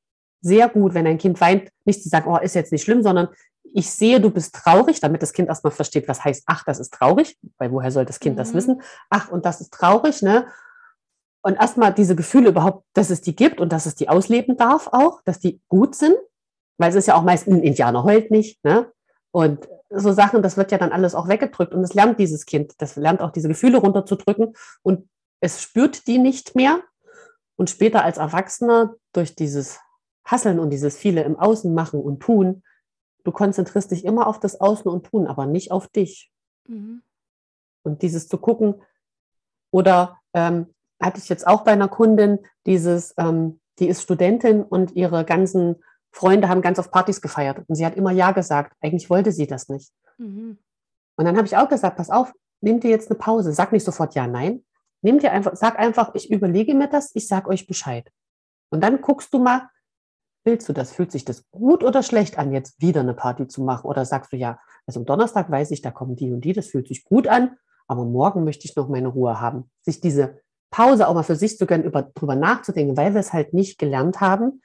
[0.43, 3.29] sehr gut, wenn ein Kind weint, nicht zu sagen, oh, ist jetzt nicht schlimm, sondern
[3.75, 6.95] ich sehe, du bist traurig, damit das Kind erstmal versteht, was heißt, ach, das ist
[6.95, 8.39] traurig, weil woher soll das Kind mhm.
[8.39, 8.81] das wissen?
[9.11, 10.47] Ach, und das ist traurig, ne?
[11.43, 14.89] Und erstmal diese Gefühle überhaupt, dass es die gibt und dass es die ausleben darf
[14.89, 16.17] auch, dass die gut sind,
[16.79, 18.91] weil es ist ja auch meist ein Indianer heult nicht, ne?
[19.31, 22.73] Und so Sachen, das wird ja dann alles auch weggedrückt und es lernt dieses Kind,
[22.79, 25.09] das lernt auch diese Gefühle runterzudrücken und
[25.41, 26.81] es spürt die nicht mehr.
[27.57, 29.81] Und später als Erwachsener durch dieses
[30.25, 32.63] Hasseln und dieses viele im Außen machen und tun,
[33.25, 36.31] du konzentrierst dich immer auf das Außen und Tun, aber nicht auf dich.
[36.69, 37.03] Mhm.
[37.83, 38.83] Und dieses zu gucken,
[39.71, 44.93] oder ähm, hatte ich jetzt auch bei einer Kundin, dieses, ähm, die ist Studentin und
[44.97, 45.77] ihre ganzen
[46.13, 48.75] Freunde haben ganz oft Partys gefeiert und sie hat immer Ja gesagt.
[48.81, 49.93] Eigentlich wollte sie das nicht.
[50.19, 50.59] Mhm.
[51.17, 53.53] Und dann habe ich auch gesagt, pass auf, nimm dir jetzt eine Pause.
[53.53, 54.65] Sag nicht sofort Ja, nein.
[55.03, 58.11] Nimm dir einfach, sag einfach, ich überlege mir das, ich sag euch Bescheid.
[58.71, 59.69] Und dann guckst du mal,
[60.45, 60.93] willst du das?
[60.93, 63.87] Fühlt sich das gut oder schlecht an, jetzt wieder eine Party zu machen?
[63.87, 66.69] Oder sagst du ja, also am Donnerstag weiß ich, da kommen die und die, das
[66.69, 67.57] fühlt sich gut an,
[67.87, 69.71] aber morgen möchte ich noch meine Ruhe haben.
[69.83, 73.33] Sich diese Pause auch mal für sich zu gönnen, über, drüber nachzudenken, weil wir es
[73.33, 74.63] halt nicht gelernt haben,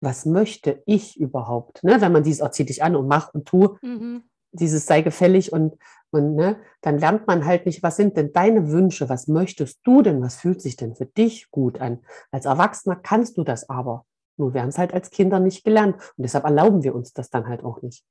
[0.00, 1.84] was möchte ich überhaupt?
[1.84, 2.00] Ne?
[2.00, 4.24] Wenn man dieses, oh, zieh dich an und mach und tu, mhm.
[4.52, 5.76] Dieses sei gefällig und,
[6.10, 10.02] und ne, dann lernt man halt nicht, was sind denn deine Wünsche, was möchtest du
[10.02, 12.00] denn, was fühlt sich denn für dich gut an?
[12.30, 14.04] Als Erwachsener kannst du das aber.
[14.36, 17.30] Nur wir haben es halt als Kinder nicht gelernt und deshalb erlauben wir uns das
[17.30, 18.04] dann halt auch nicht.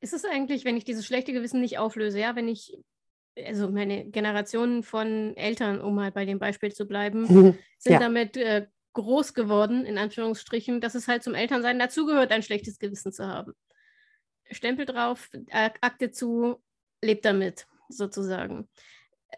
[0.00, 2.78] Ist es eigentlich, wenn ich dieses schlechte Gewissen nicht auflöse, ja, wenn ich
[3.46, 7.26] also meine Generationen von Eltern, um mal bei dem Beispiel zu bleiben,
[7.78, 7.98] sind ja.
[7.98, 13.12] damit äh, groß geworden, in Anführungsstrichen, dass es halt zum Elternsein dazugehört, ein schlechtes Gewissen
[13.12, 13.52] zu haben.
[14.50, 16.62] Stempel drauf, Akte zu,
[17.02, 18.68] lebt damit, sozusagen.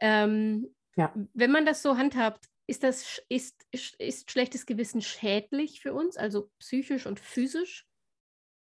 [0.01, 1.13] Ähm, ja.
[1.35, 3.67] Wenn man das so handhabt, ist das ist,
[3.99, 7.87] ist schlechtes Gewissen schädlich für uns, also psychisch und physisch?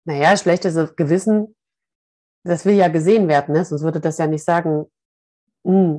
[0.04, 1.54] Naja, schlechtes Gewissen,
[2.44, 3.64] das will ja gesehen werden, ne?
[3.64, 4.90] sonst würde das ja nicht sagen.
[5.62, 5.98] Mm,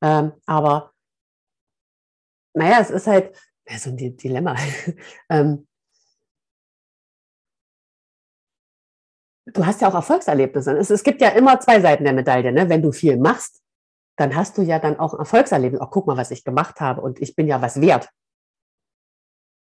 [0.00, 0.94] ähm, aber
[2.54, 3.36] naja, es ist halt,
[3.78, 4.56] so ein Dilemma.
[5.28, 5.66] ähm,
[9.46, 10.76] du hast ja auch Erfolgserlebnisse.
[10.76, 12.52] Es, es, gibt ja immer zwei Seiten der Medaille.
[12.52, 12.68] Ne?
[12.68, 13.62] Wenn du viel machst,
[14.16, 15.80] dann hast du ja dann auch Erfolgserlebnis.
[15.80, 18.08] Auch guck mal, was ich gemacht habe und ich bin ja was wert.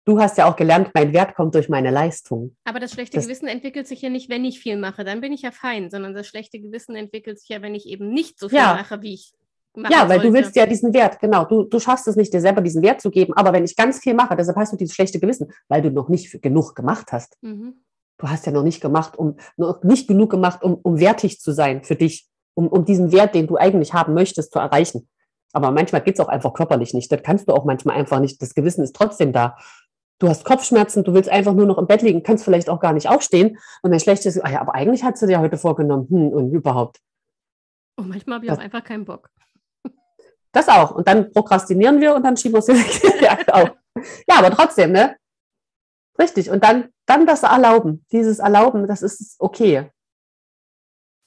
[0.08, 2.56] Du hast ja auch gelernt, mein Wert kommt durch meine Leistung.
[2.64, 5.34] Aber das schlechte das, Gewissen entwickelt sich ja nicht, wenn ich viel mache, dann bin
[5.34, 8.50] ich ja fein, sondern das schlechte Gewissen entwickelt sich ja, wenn ich eben nicht so
[8.50, 8.76] viel ja.
[8.76, 9.34] mache, wie ich
[9.78, 10.28] ja, weil sollte.
[10.28, 11.44] du willst ja diesen Wert, genau.
[11.46, 13.34] Du, du schaffst es nicht, dir selber diesen Wert zu geben.
[13.34, 16.08] Aber wenn ich ganz viel mache, deshalb hast du dieses schlechte Gewissen, weil du noch
[16.08, 17.38] nicht genug gemacht hast.
[17.42, 17.84] Mhm.
[18.18, 21.52] Du hast ja noch nicht gemacht, um noch nicht genug gemacht, um, um wertig zu
[21.52, 25.10] sein für dich, um, um diesen Wert, den du eigentlich haben möchtest, zu erreichen.
[25.54, 27.12] Aber manchmal geht es auch einfach körperlich nicht.
[27.12, 28.42] Das kannst du auch manchmal einfach nicht.
[28.42, 29.58] Das Gewissen ist trotzdem da.
[30.20, 32.94] Du hast Kopfschmerzen, du willst einfach nur noch im Bett liegen, kannst vielleicht auch gar
[32.94, 33.58] nicht aufstehen.
[33.82, 37.00] Und dein schlechtes, ah ja, aber eigentlich hast du dir heute vorgenommen, hm, und überhaupt.
[37.98, 39.30] Und manchmal habe ich das, auch einfach keinen Bock
[40.52, 40.92] Das auch.
[40.92, 42.66] Und dann prokrastinieren wir und dann schieben wir es
[43.02, 43.70] direkt ja, auch.
[44.28, 45.16] Ja, aber trotzdem, ne?
[46.20, 46.50] Richtig.
[46.50, 48.06] Und dann, dann das Erlauben.
[48.12, 49.90] Dieses Erlauben, das ist okay.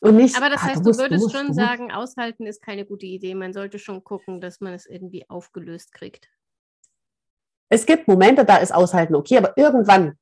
[0.01, 2.47] Und nicht, aber das heißt, ah, du, musst, du würdest du musst, schon sagen, aushalten
[2.47, 3.35] ist keine gute Idee.
[3.35, 6.29] Man sollte schon gucken, dass man es irgendwie aufgelöst kriegt.
[7.69, 10.15] Es gibt Momente, da ist Aushalten okay, aber irgendwann,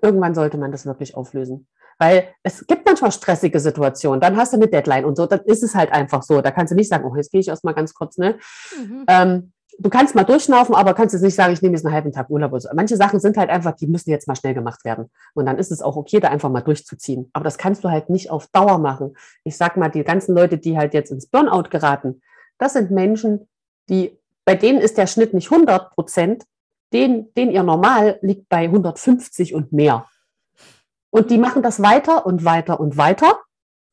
[0.00, 1.66] irgendwann sollte man das wirklich auflösen.
[1.98, 5.62] Weil es gibt manchmal stressige Situationen, dann hast du eine Deadline und so, dann ist
[5.62, 6.40] es halt einfach so.
[6.40, 8.38] Da kannst du nicht sagen, oh, jetzt gehe ich erstmal ganz kurz, ne?
[8.78, 9.04] Mhm.
[9.06, 12.12] Ähm, du kannst mal durchschnaufen, aber kannst jetzt nicht sagen, ich nehme jetzt einen halben
[12.12, 12.58] Tag Urlaub.
[12.60, 12.68] So.
[12.74, 15.10] Manche Sachen sind halt einfach, die müssen jetzt mal schnell gemacht werden.
[15.34, 17.30] Und dann ist es auch okay, da einfach mal durchzuziehen.
[17.32, 19.16] Aber das kannst du halt nicht auf Dauer machen.
[19.44, 22.22] Ich sag mal, die ganzen Leute, die halt jetzt ins Burnout geraten,
[22.58, 23.48] das sind Menschen,
[23.88, 26.44] die, bei denen ist der Schnitt nicht 100 Prozent,
[26.92, 30.06] den, den ihr Normal liegt bei 150 und mehr.
[31.10, 33.38] Und die machen das weiter und weiter und weiter.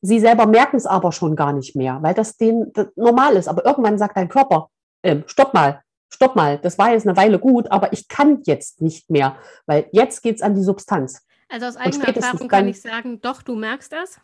[0.01, 3.47] Sie selber merken es aber schon gar nicht mehr, weil das denen das normal ist.
[3.47, 4.69] Aber irgendwann sagt dein Körper,
[5.01, 8.81] äh, stopp mal, stopp mal, das war jetzt eine Weile gut, aber ich kann jetzt
[8.81, 11.25] nicht mehr, weil jetzt geht es an die Substanz.
[11.49, 14.19] Also aus eigener Erfahrung kann ich sagen, doch, du merkst das.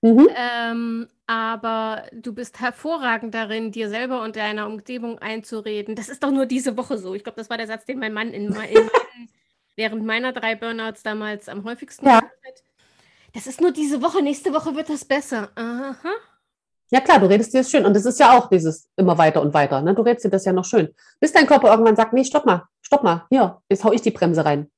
[0.00, 0.28] Mhm.
[0.36, 5.96] Ähm, aber du bist hervorragend darin, dir selber und deiner Umgebung einzureden.
[5.96, 7.14] Das ist doch nur diese Woche so.
[7.14, 8.90] Ich glaube, das war der Satz, den mein Mann in, in
[9.76, 12.20] während meiner drei Burnouts damals am häufigsten ja.
[13.32, 15.50] Das ist nur diese Woche, nächste Woche wird das besser.
[15.56, 16.12] Aha.
[16.94, 17.84] Ja klar, du redest dir das schön.
[17.84, 19.82] Und das ist ja auch dieses immer weiter und weiter.
[19.82, 19.96] Ne?
[19.96, 20.94] Du redest dir das ja noch schön.
[21.18, 24.12] Bis dein Körper irgendwann sagt, nee, stopp mal, stopp mal, hier, jetzt hau ich die
[24.12, 24.70] Bremse rein.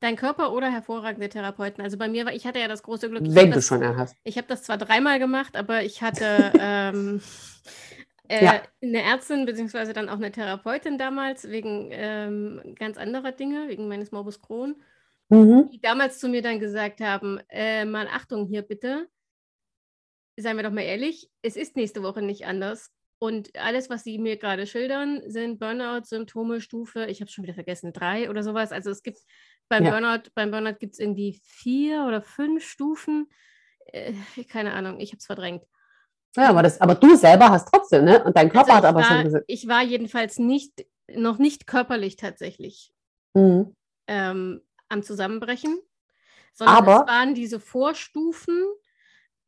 [0.00, 1.84] Dein Körper oder hervorragende Therapeuten.
[1.84, 3.22] Also bei mir war, ich hatte ja das große Glück.
[3.26, 4.16] Wenn du das, schon einen hast.
[4.24, 7.20] Ich habe das zwar dreimal gemacht, aber ich hatte ähm,
[8.28, 8.62] äh, ja.
[8.82, 14.10] eine Ärztin beziehungsweise dann auch eine Therapeutin damals wegen ähm, ganz anderer Dinge, wegen meines
[14.10, 14.76] Morbus Crohn,
[15.28, 15.68] mhm.
[15.70, 19.06] die damals zu mir dann gesagt haben, äh, mal Achtung hier bitte,
[20.42, 22.90] seien wir doch mal ehrlich, es ist nächste Woche nicht anders.
[23.18, 27.92] Und alles, was Sie mir gerade schildern, sind Burnout-Symptome, Stufe, ich habe schon wieder vergessen,
[27.92, 28.72] drei oder sowas.
[28.72, 29.20] Also es gibt
[29.68, 29.90] beim ja.
[29.92, 33.30] Burnout, beim Burnout gibt es irgendwie vier oder fünf Stufen.
[33.86, 34.12] Äh,
[34.48, 35.64] keine Ahnung, ich habe es verdrängt.
[36.36, 38.24] Ja, aber, das, aber du selber hast trotzdem, ne?
[38.24, 39.44] Und dein Körper also hat aber war, schon gesagt.
[39.48, 42.92] Ich war jedenfalls nicht, noch nicht körperlich tatsächlich
[43.34, 43.76] mhm.
[44.06, 45.78] ähm, am Zusammenbrechen,
[46.54, 48.64] sondern aber, es waren diese Vorstufen.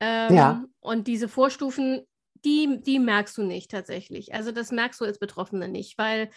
[0.01, 0.65] Ähm, ja.
[0.81, 2.03] Und diese Vorstufen,
[2.45, 4.35] die, die merkst du nicht tatsächlich.
[4.35, 6.31] Also das merkst du als Betroffene nicht, weil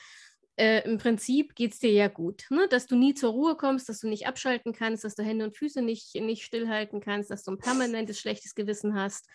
[0.58, 2.68] äh, im Prinzip geht es dir ja gut, ne?
[2.70, 5.56] dass du nie zur Ruhe kommst, dass du nicht abschalten kannst, dass du Hände und
[5.56, 9.28] Füße nicht, nicht stillhalten kannst, dass du ein permanentes schlechtes Gewissen hast,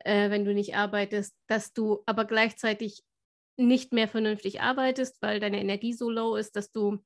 [0.00, 3.02] äh, wenn du nicht arbeitest, dass du aber gleichzeitig
[3.56, 7.02] nicht mehr vernünftig arbeitest, weil deine Energie so low ist, dass du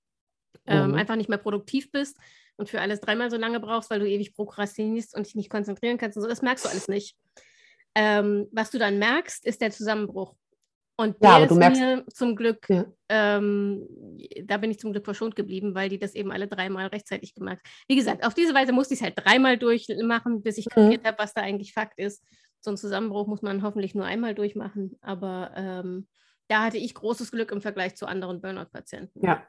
[0.66, 0.94] ähm, mhm.
[0.94, 2.18] einfach nicht mehr produktiv bist
[2.60, 5.98] und für alles dreimal so lange brauchst, weil du ewig prokrastinierst und dich nicht konzentrieren
[5.98, 6.28] kannst und so.
[6.28, 7.16] Das merkst du alles nicht.
[7.94, 10.36] Ähm, was du dann merkst, ist der Zusammenbruch.
[10.96, 12.84] Und der ja, ist merkst, mir zum Glück, ja.
[13.08, 13.88] ähm,
[14.44, 17.56] da bin ich zum Glück verschont geblieben, weil die das eben alle dreimal rechtzeitig gemacht
[17.56, 17.70] haben.
[17.88, 20.70] Wie gesagt, auf diese Weise musste ich es halt dreimal durchmachen, bis ich mhm.
[20.70, 22.22] kapiert habe, was da eigentlich Fakt ist
[22.60, 24.96] so einen Zusammenbruch muss man hoffentlich nur einmal durchmachen.
[25.00, 26.08] Aber ähm,
[26.48, 29.24] da hatte ich großes Glück im Vergleich zu anderen Burnout-Patienten.
[29.24, 29.46] Ja.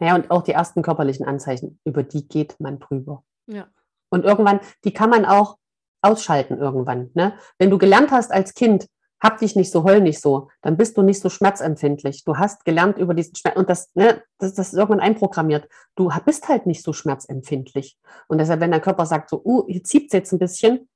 [0.00, 3.22] Ja, und auch die ersten körperlichen Anzeichen, über die geht man drüber.
[3.46, 3.68] Ja.
[4.08, 5.58] Und irgendwann, die kann man auch
[6.02, 7.10] ausschalten irgendwann.
[7.14, 7.34] Ne?
[7.58, 8.86] Wenn du gelernt hast als Kind,
[9.20, 12.24] hab dich nicht so, heul nicht so, dann bist du nicht so schmerzempfindlich.
[12.24, 15.68] Du hast gelernt über diesen Schmerz, und das, ne, das, das ist irgendwann einprogrammiert.
[15.94, 17.98] Du bist halt nicht so schmerzempfindlich.
[18.28, 20.88] Und deshalb, wenn der Körper sagt so, uh, hier zieht es jetzt ein bisschen,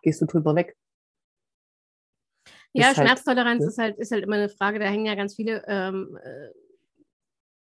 [0.00, 0.74] gehst du drüber weg.
[2.72, 5.14] Ja, ist halt, Schmerztoleranz halt, ist, halt, ist halt immer eine Frage, da hängen ja
[5.14, 6.48] ganz viele ähm, äh,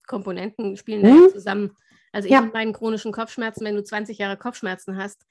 [0.08, 1.26] Komponenten, spielen mhm.
[1.28, 1.72] da zusammen.
[2.12, 2.40] Also ja.
[2.40, 5.26] in meinen chronischen Kopfschmerzen, wenn du 20 Jahre Kopfschmerzen hast,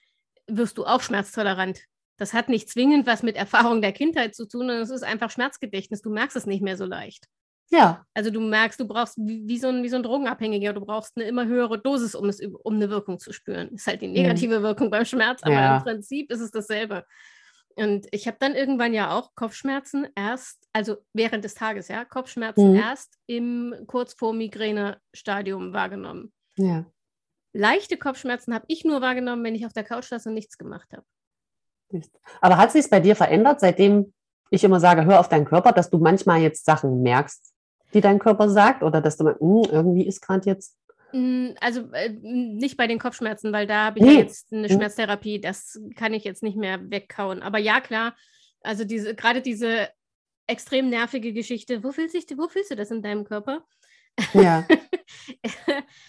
[0.46, 1.80] wirst du auch schmerztolerant.
[2.16, 5.30] Das hat nicht zwingend was mit Erfahrung der Kindheit zu tun, sondern es ist einfach
[5.30, 6.02] Schmerzgedächtnis.
[6.02, 7.26] Du merkst es nicht mehr so leicht.
[7.70, 8.04] Ja.
[8.14, 11.16] Also du merkst, du brauchst wie, wie, so, ein, wie so ein Drogenabhängiger, du brauchst
[11.16, 13.70] eine immer höhere Dosis, um, es, um eine Wirkung zu spüren.
[13.70, 15.76] Ist halt die negative Wirkung beim Schmerz, aber ja.
[15.78, 17.04] im Prinzip ist es dasselbe.
[17.76, 22.72] Und ich habe dann irgendwann ja auch Kopfschmerzen erst, also während des Tages, ja, Kopfschmerzen
[22.72, 22.76] mhm.
[22.76, 26.32] erst im kurz vor Migräne-Stadium wahrgenommen.
[26.56, 26.84] Ja.
[27.52, 30.92] Leichte Kopfschmerzen habe ich nur wahrgenommen, wenn ich auf der Couch saß und nichts gemacht
[30.92, 31.04] habe.
[32.40, 34.12] Aber hat sich es bei dir verändert, seitdem
[34.50, 37.52] ich immer sage, hör auf deinen Körper, dass du manchmal jetzt Sachen merkst,
[37.92, 38.82] die dein Körper sagt?
[38.82, 40.76] Oder dass du mal, hm, irgendwie ist gerade jetzt.
[41.60, 44.14] Also äh, nicht bei den Kopfschmerzen, weil da habe ich nee.
[44.14, 44.74] ja jetzt eine hm.
[44.74, 47.40] Schmerztherapie, das kann ich jetzt nicht mehr wegkauen.
[47.40, 48.16] Aber ja, klar,
[48.62, 49.88] also diese, gerade diese
[50.48, 53.64] extrem nervige Geschichte, wo fühlst, dich, wo fühlst du das in deinem Körper?
[54.32, 54.66] Ja.
[55.42, 55.52] Das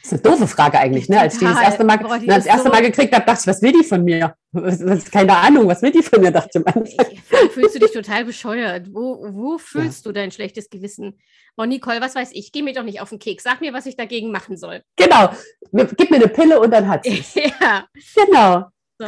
[0.04, 1.20] ist eine doofe Frage eigentlich, ne?
[1.20, 3.48] Als ich die das erste Mal, Boah, das erste so Mal gekriegt habe, dachte ich,
[3.48, 4.36] was will die von mir?
[5.12, 7.50] keine Ahnung, was will die von mir, dachte ich am Anfang.
[7.50, 8.94] Fühlst du dich total bescheuert?
[8.94, 10.10] Wo, wo fühlst ja.
[10.10, 11.20] du dein schlechtes Gewissen?
[11.58, 13.44] Oh, Nicole, was weiß ich, geh mir doch nicht auf den Keks.
[13.44, 14.82] Sag mir, was ich dagegen machen soll.
[14.96, 15.30] Genau.
[15.72, 17.24] Gib mir eine Pille und dann hat sie
[17.60, 17.88] Ja.
[18.15, 18.65] Genau.
[19.00, 19.08] So.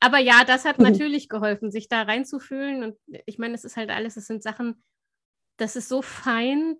[0.00, 0.84] Aber ja, das hat mhm.
[0.84, 2.82] natürlich geholfen, sich da reinzufühlen.
[2.82, 4.82] Und ich meine, es ist halt alles, es sind Sachen,
[5.56, 6.76] das ist so fein,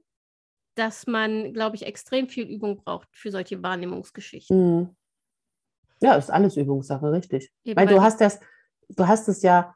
[0.79, 4.79] dass man, glaube ich, extrem viel Übung braucht für solche Wahrnehmungsgeschichten.
[4.79, 4.97] Mhm.
[6.01, 7.53] Ja, ist alles Übungssache, richtig.
[7.64, 8.38] Eben, weil, du hast das,
[8.88, 9.75] du hast es ja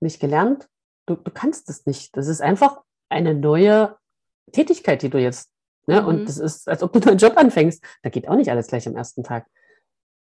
[0.00, 0.68] nicht gelernt,
[1.06, 2.16] du, du kannst es nicht.
[2.16, 3.96] Das ist einfach eine neue
[4.52, 5.50] Tätigkeit, die du jetzt,
[5.86, 6.02] ne?
[6.02, 6.08] Mhm.
[6.08, 7.82] Und das ist, als ob du einen Job anfängst.
[8.02, 9.46] Da geht auch nicht alles gleich am ersten Tag.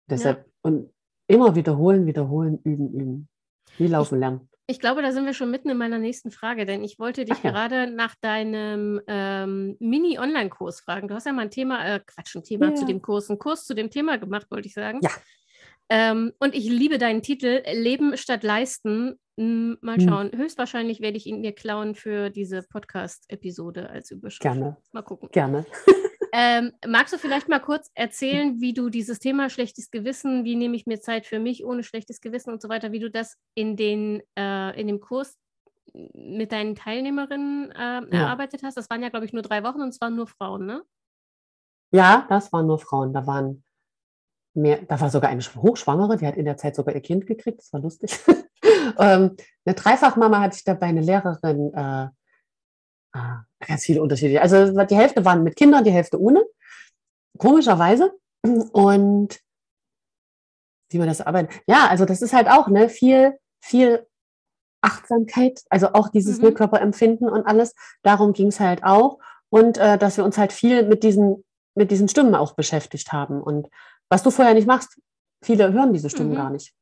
[0.09, 0.53] Deshalb, ja.
[0.63, 0.93] und
[1.27, 3.29] immer wiederholen, wiederholen, üben, üben.
[3.77, 4.50] Wie laufen lernen.
[4.71, 7.43] Ich glaube, da sind wir schon mitten in meiner nächsten Frage, denn ich wollte dich
[7.43, 7.51] ja.
[7.51, 11.09] gerade nach deinem ähm, Mini-Online-Kurs fragen.
[11.09, 12.75] Du hast ja mal ein Thema, äh, Quatsch, ein Thema ja.
[12.77, 15.01] zu dem Kurs, einen Kurs zu dem Thema gemacht, wollte ich sagen.
[15.03, 15.11] Ja.
[15.89, 19.19] Ähm, und ich liebe deinen Titel, Leben statt Leisten.
[19.37, 20.09] Hm, mal hm.
[20.09, 20.31] schauen.
[20.31, 20.39] Hm.
[20.39, 24.43] Höchstwahrscheinlich werde ich ihn mir klauen für diese Podcast-Episode als Überschrift.
[24.43, 24.77] Gerne.
[24.93, 25.31] Mal gucken.
[25.33, 25.67] Gerne.
[26.33, 30.77] Ähm, magst du vielleicht mal kurz erzählen, wie du dieses Thema schlechtes Gewissen, wie nehme
[30.77, 33.77] ich mir Zeit für mich ohne schlechtes Gewissen und so weiter, wie du das in,
[33.77, 35.37] den, äh, in dem Kurs
[35.93, 38.07] mit deinen Teilnehmerinnen äh, ja.
[38.11, 38.77] erarbeitet hast?
[38.77, 40.83] Das waren ja, glaube ich, nur drei Wochen und es waren nur Frauen, ne?
[41.93, 43.12] Ja, das waren nur Frauen.
[43.12, 43.64] Da waren
[44.55, 47.61] mehr, da war sogar eine Hochschwangere, die hat in der Zeit sogar ihr Kind gekriegt,
[47.61, 48.19] das war lustig.
[48.99, 52.09] ähm, eine Dreifachmama hatte ich dabei, eine Lehrerin, äh,
[53.12, 54.42] ganz viele unterschiedliche.
[54.42, 56.44] Also die Hälfte waren mit Kindern, die Hälfte ohne.
[57.38, 58.12] Komischerweise.
[58.42, 59.40] Und
[60.90, 61.53] wie man das arbeiten.
[61.66, 64.07] Ja, also das ist halt auch ne, viel, viel
[64.83, 66.55] Achtsamkeit, also auch dieses mhm.
[66.55, 67.75] Körperempfinden und alles.
[68.03, 69.18] Darum ging es halt auch.
[69.51, 71.44] Und äh, dass wir uns halt viel mit diesen,
[71.75, 73.42] mit diesen Stimmen auch beschäftigt haben.
[73.42, 73.68] Und
[74.09, 75.01] was du vorher nicht machst,
[75.44, 76.37] viele hören diese Stimmen mhm.
[76.37, 76.75] gar nicht.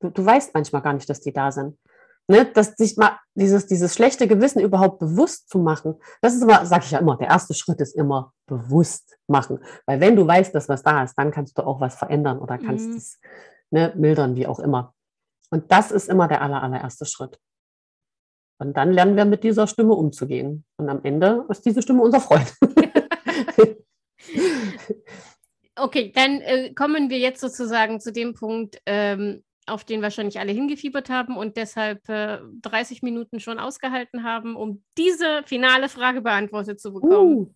[0.00, 1.76] Du, du weißt manchmal gar nicht, dass die da sind
[2.30, 6.64] ne, dass sich mal dieses, dieses schlechte Gewissen überhaupt bewusst zu machen, das ist immer,
[6.64, 9.58] sage ich ja immer, der erste Schritt ist immer bewusst machen.
[9.86, 12.56] Weil wenn du weißt, dass was da ist, dann kannst du auch was verändern oder
[12.58, 12.96] kannst mhm.
[12.96, 13.20] es
[13.70, 14.94] ne, mildern, wie auch immer.
[15.50, 17.38] Und das ist immer der aller, allererste Schritt.
[18.58, 20.64] Und dann lernen wir mit dieser Stimme umzugehen.
[20.76, 22.54] Und am Ende ist diese Stimme unser Freund.
[25.76, 30.52] okay, dann äh, kommen wir jetzt sozusagen zu dem Punkt, ähm, auf den wahrscheinlich alle
[30.52, 36.80] hingefiebert haben und deshalb äh, 30 Minuten schon ausgehalten haben, um diese finale Frage beantwortet
[36.80, 37.36] zu bekommen.
[37.36, 37.54] Uh.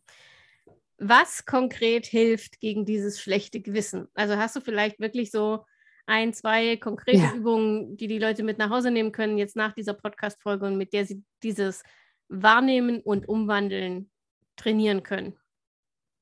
[0.99, 4.09] Was konkret hilft gegen dieses schlechte Gewissen?
[4.15, 5.65] Also hast du vielleicht wirklich so
[6.07, 7.35] ein, zwei konkrete ja.
[7.35, 10.93] Übungen, die die Leute mit nach Hause nehmen können, jetzt nach dieser Podcast-Folge und mit
[10.93, 11.83] der sie dieses
[12.29, 14.11] Wahrnehmen und Umwandeln
[14.57, 15.37] trainieren können?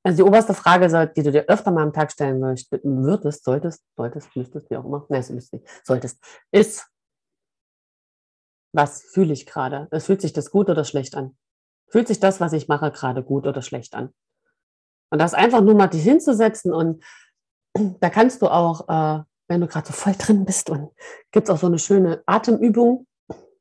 [0.05, 4.35] Also die oberste Frage, die du dir öfter mal am Tag stellen würdest, solltest, solltest,
[4.35, 6.19] müsstest, wie auch immer, nein, müsstest solltest,
[6.51, 6.89] ist,
[8.75, 9.87] was fühle ich gerade?
[9.91, 11.37] Es fühlt sich das gut oder schlecht an?
[11.89, 14.13] Fühlt sich das, was ich mache, gerade gut oder schlecht an?
[15.11, 17.05] Und das einfach nur mal dich hinzusetzen und
[18.01, 20.91] da kannst du auch, äh, wenn du gerade so voll drin bist und
[21.31, 23.07] gibt es auch so eine schöne Atemübung,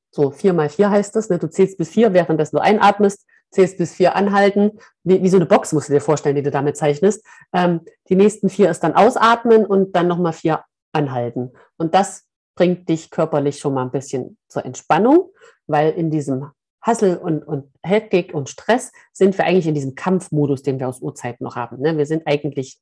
[0.10, 1.38] so vier mal vier heißt das, ne?
[1.38, 5.46] du zählst bis vier, während du einatmest, zählst bis vier anhalten, wie, wie, so eine
[5.46, 7.26] Box musst du dir vorstellen, die du damit zeichnest.
[7.54, 11.52] Ähm, die nächsten vier ist dann ausatmen und dann nochmal vier anhalten.
[11.78, 15.32] Und das bringt dich körperlich schon mal ein bisschen zur Entspannung,
[15.68, 20.64] weil in diesem Hassel und, und Hektik und Stress sind wir eigentlich in diesem Kampfmodus,
[20.64, 21.80] den wir aus Urzeiten noch haben.
[21.80, 21.98] Ne?
[21.98, 22.80] Wir sind eigentlich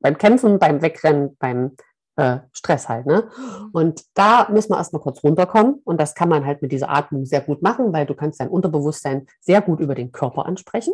[0.00, 1.76] beim Kämpfen, beim Wegrennen, beim
[2.20, 3.06] äh, Stress halt.
[3.06, 3.30] Ne?
[3.36, 3.70] Mhm.
[3.72, 5.80] Und da müssen wir erstmal kurz runterkommen.
[5.84, 8.48] Und das kann man halt mit dieser Atmung sehr gut machen, weil du kannst dein
[8.48, 10.92] Unterbewusstsein sehr gut über den Körper ansprechen,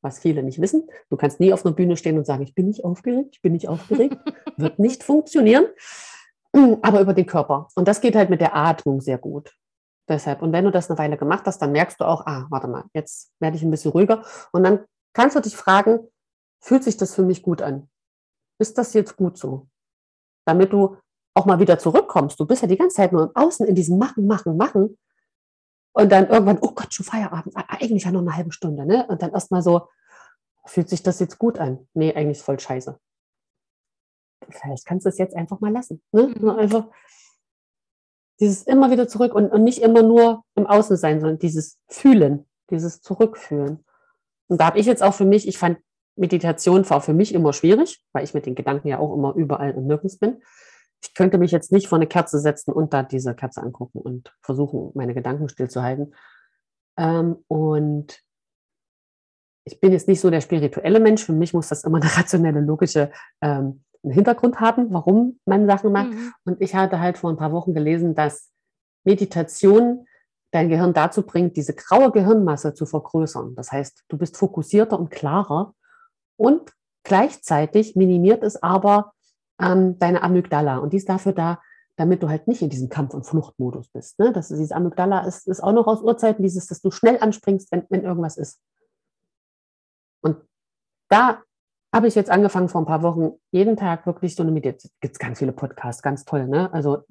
[0.00, 0.88] was viele nicht wissen.
[1.10, 3.52] Du kannst nie auf einer Bühne stehen und sagen, ich bin nicht aufgeregt, ich bin
[3.52, 4.16] nicht aufgeregt.
[4.56, 5.66] Wird nicht funktionieren.
[6.82, 7.68] Aber über den Körper.
[7.74, 9.52] Und das geht halt mit der Atmung sehr gut.
[10.08, 12.66] Deshalb, und wenn du das eine Weile gemacht hast, dann merkst du auch, ah, warte
[12.66, 14.24] mal, jetzt werde ich ein bisschen ruhiger.
[14.52, 16.00] Und dann kannst du dich fragen,
[16.60, 17.88] fühlt sich das für mich gut an?
[18.58, 19.69] Ist das jetzt gut so?
[20.50, 20.96] Damit du
[21.34, 22.38] auch mal wieder zurückkommst.
[22.38, 24.98] Du bist ja die ganze Zeit nur im Außen in diesem Machen, Machen, Machen.
[25.92, 27.54] Und dann irgendwann, oh Gott, schon Feierabend.
[27.56, 29.06] Eigentlich ja noch eine halbe Stunde, ne?
[29.08, 29.88] Und dann erstmal so,
[30.64, 31.88] fühlt sich das jetzt gut an?
[31.94, 32.98] Nee, eigentlich ist voll scheiße.
[34.48, 36.02] Vielleicht kannst du es jetzt einfach mal lassen.
[36.12, 36.34] Ne?
[36.38, 36.50] Mhm.
[36.50, 36.88] Einfach
[38.40, 42.48] dieses immer wieder zurück und, und nicht immer nur im Außen sein, sondern dieses Fühlen,
[42.70, 43.84] dieses Zurückfühlen.
[44.48, 45.78] Und da habe ich jetzt auch für mich, ich fand
[46.16, 49.72] Meditation war für mich immer schwierig, weil ich mit den Gedanken ja auch immer überall
[49.72, 50.42] und nirgends bin.
[51.02, 54.34] Ich könnte mich jetzt nicht vor eine Kerze setzen und da diese Kerze angucken und
[54.42, 56.14] versuchen, meine Gedanken stillzuhalten.
[56.98, 58.22] Ähm, und
[59.64, 61.24] ich bin jetzt nicht so der spirituelle Mensch.
[61.24, 66.10] Für mich muss das immer eine rationelle, logische ähm, Hintergrund haben, warum man Sachen macht.
[66.10, 66.32] Mhm.
[66.44, 68.50] Und ich hatte halt vor ein paar Wochen gelesen, dass
[69.04, 70.06] Meditation
[70.50, 73.54] dein Gehirn dazu bringt, diese graue Gehirnmasse zu vergrößern.
[73.54, 75.74] Das heißt, du bist fokussierter und klarer
[76.40, 76.72] und
[77.04, 79.12] gleichzeitig minimiert es aber
[79.60, 80.78] ähm, deine Amygdala.
[80.78, 81.60] Und die ist dafür da,
[81.96, 84.18] damit du halt nicht in diesem Kampf- und Fluchtmodus bist.
[84.18, 84.32] Ne?
[84.32, 87.84] Das, dieses Amygdala ist, ist auch noch aus Urzeiten dieses, dass du schnell anspringst, wenn,
[87.90, 88.58] wenn irgendwas ist.
[90.22, 90.38] Und
[91.10, 91.42] da
[91.94, 94.92] habe ich jetzt angefangen vor ein paar Wochen, jeden Tag wirklich so eine Meditation.
[95.02, 96.72] Gibt es ganz viele Podcasts, ganz toll, ne?
[96.72, 97.02] Also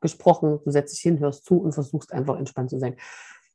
[0.00, 2.96] gesprochen, du setzt dich hin, hörst zu und versuchst einfach entspannt zu sein.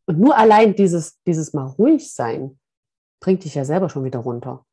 [0.08, 2.60] Und nur allein dieses, dieses mal ruhig sein,
[3.22, 4.66] bringt dich ja selber schon wieder runter.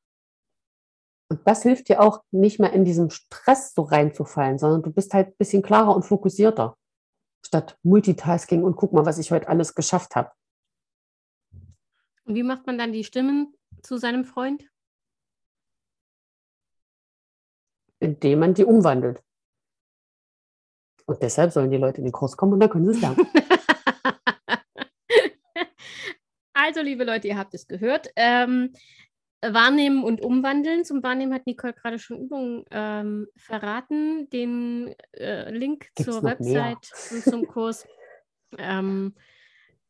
[1.30, 5.12] Und das hilft dir auch nicht mehr in diesem Stress so reinzufallen, sondern du bist
[5.12, 6.76] halt ein bisschen klarer und fokussierter.
[7.44, 10.32] Statt Multitasking und guck mal, was ich heute alles geschafft habe.
[12.24, 14.64] Und wie macht man dann die Stimmen zu seinem Freund?
[18.00, 19.22] Indem man die umwandelt.
[21.06, 23.26] Und deshalb sollen die Leute in den Kurs kommen und dann können sie es lernen.
[26.52, 28.10] also, liebe Leute, ihr habt es gehört.
[28.14, 28.74] Ähm,
[29.40, 30.84] Wahrnehmen und Umwandeln.
[30.84, 34.28] Zum Wahrnehmen hat Nicole gerade schon Übungen ähm, verraten.
[34.30, 37.86] Den äh, Link Gibt's zur Website und zum Kurs
[38.58, 39.14] ähm,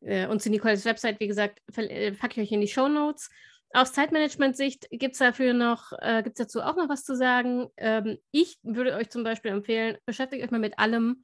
[0.01, 3.29] äh, und zu Nicoles Website, wie gesagt, äh, packe ich euch in die Show Notes.
[3.71, 7.67] Aus Zeitmanagement-Sicht gibt es dafür noch, äh, gibt es dazu auch noch was zu sagen.
[7.77, 11.23] Ähm, ich würde euch zum Beispiel empfehlen, beschäftigt euch mal mit allem,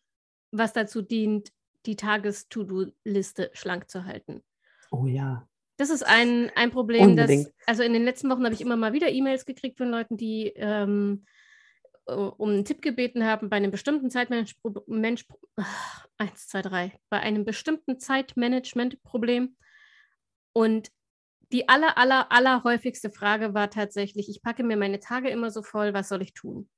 [0.52, 1.50] was dazu dient,
[1.86, 4.44] die Tages-To-Do-Liste schlank zu halten.
[4.92, 5.48] Oh ja.
[5.78, 8.94] Das ist ein, ein Problem, das, also in den letzten Wochen habe ich immer mal
[8.94, 11.26] wieder E-Mails gekriegt von Leuten, die ähm,
[12.06, 15.26] um einen Tipp gebeten haben bei einem bestimmten Zeitmanagement,
[16.18, 19.58] eins, zwei, drei, bei einem bestimmten Zeitmanagement-Problem.
[20.54, 20.92] Und
[21.52, 25.62] die aller, aller, aller häufigste Frage war tatsächlich, ich packe mir meine Tage immer so
[25.62, 26.70] voll, was soll ich tun?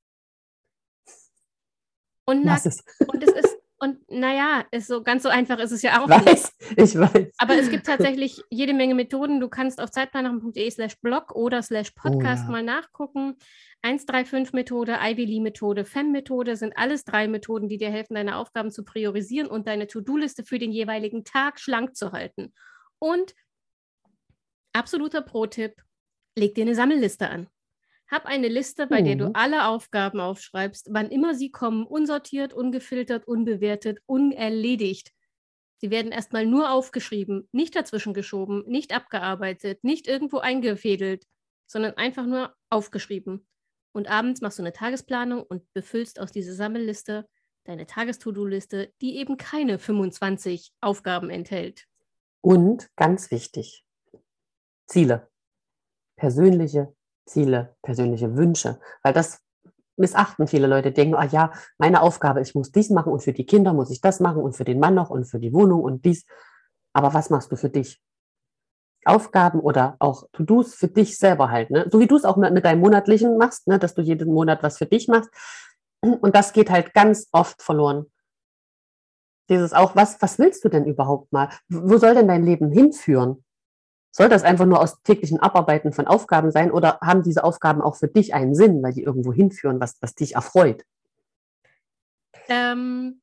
[2.26, 2.60] Und, na,
[3.08, 6.26] und es ist, und naja, ist so ganz so einfach ist es ja auch ich
[6.26, 6.78] weiß, nicht.
[6.78, 7.34] Ich weiß.
[7.38, 9.40] Aber es gibt tatsächlich jede Menge Methoden.
[9.40, 12.52] Du kannst auf zeitplanerin.de slash blog oder slash podcast oh, ja.
[12.52, 13.36] mal nachgucken.
[13.84, 19.48] 135-Methode, Ivy Lee-Methode, FEM-Methode sind alles drei Methoden, die dir helfen, deine Aufgaben zu priorisieren
[19.48, 22.54] und deine To-Do-Liste für den jeweiligen Tag schlank zu halten.
[23.00, 23.36] Und
[24.74, 25.76] absoluter Pro-Tipp,
[26.36, 27.48] leg dir eine Sammelliste an.
[28.10, 29.06] Hab eine Liste, bei mhm.
[29.06, 29.32] der du mhm.
[29.34, 35.12] alle Aufgaben aufschreibst, wann immer sie kommen, unsortiert, ungefiltert, unbewertet, unerledigt.
[35.80, 41.26] Sie werden erstmal nur aufgeschrieben, nicht dazwischen geschoben, nicht abgearbeitet, nicht irgendwo eingefädelt,
[41.68, 43.46] sondern einfach nur aufgeschrieben.
[43.92, 47.28] Und abends machst du eine Tagesplanung und befüllst aus dieser Sammelliste
[47.66, 51.86] deine Tages-To-Do-Liste, die eben keine 25 Aufgaben enthält.
[52.42, 53.84] Und ganz wichtig,
[54.88, 55.30] Ziele.
[56.16, 56.96] Persönliche
[57.28, 58.80] Ziele, persönliche Wünsche.
[59.04, 59.42] Weil das
[59.98, 63.46] missachten viele Leute, denken, ah ja, meine Aufgabe, ich muss dies machen und für die
[63.46, 66.06] Kinder muss ich das machen und für den Mann noch und für die Wohnung und
[66.06, 66.26] dies.
[66.94, 68.02] Aber was machst du für dich?
[69.06, 71.88] Aufgaben oder auch To-Dos für dich selber halt, ne?
[71.90, 73.80] So wie du es auch mit, deinem monatlichen machst, ne?
[73.80, 75.30] dass du jeden Monat was für dich machst.
[76.02, 78.06] Und das geht halt ganz oft verloren.
[79.50, 81.50] Dieses auch, was, was willst du denn überhaupt mal?
[81.70, 83.46] Wo soll denn dein Leben hinführen?
[84.12, 87.96] Soll das einfach nur aus täglichen Abarbeiten von Aufgaben sein oder haben diese Aufgaben auch
[87.96, 90.84] für dich einen Sinn, weil die irgendwo hinführen, was, was dich erfreut?
[92.50, 93.22] Ähm,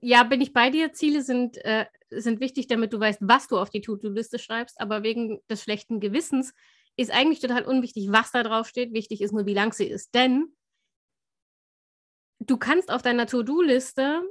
[0.00, 0.92] ja, bin ich bei dir.
[0.92, 5.02] Ziele sind, äh, sind wichtig, damit du weißt, was du auf die To-Do-Liste schreibst, aber
[5.02, 6.52] wegen des schlechten Gewissens
[6.96, 8.92] ist eigentlich total unwichtig, was da drauf steht.
[8.92, 10.14] Wichtig ist nur, wie lang sie ist.
[10.14, 10.54] Denn
[12.38, 14.22] du kannst auf deiner To-Do-Liste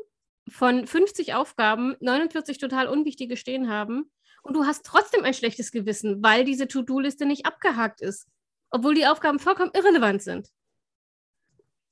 [0.47, 4.11] von 50 Aufgaben 49 total unwichtige stehen haben
[4.43, 8.27] und du hast trotzdem ein schlechtes Gewissen, weil diese To-Do-Liste nicht abgehakt ist,
[8.69, 10.49] obwohl die Aufgaben vollkommen irrelevant sind.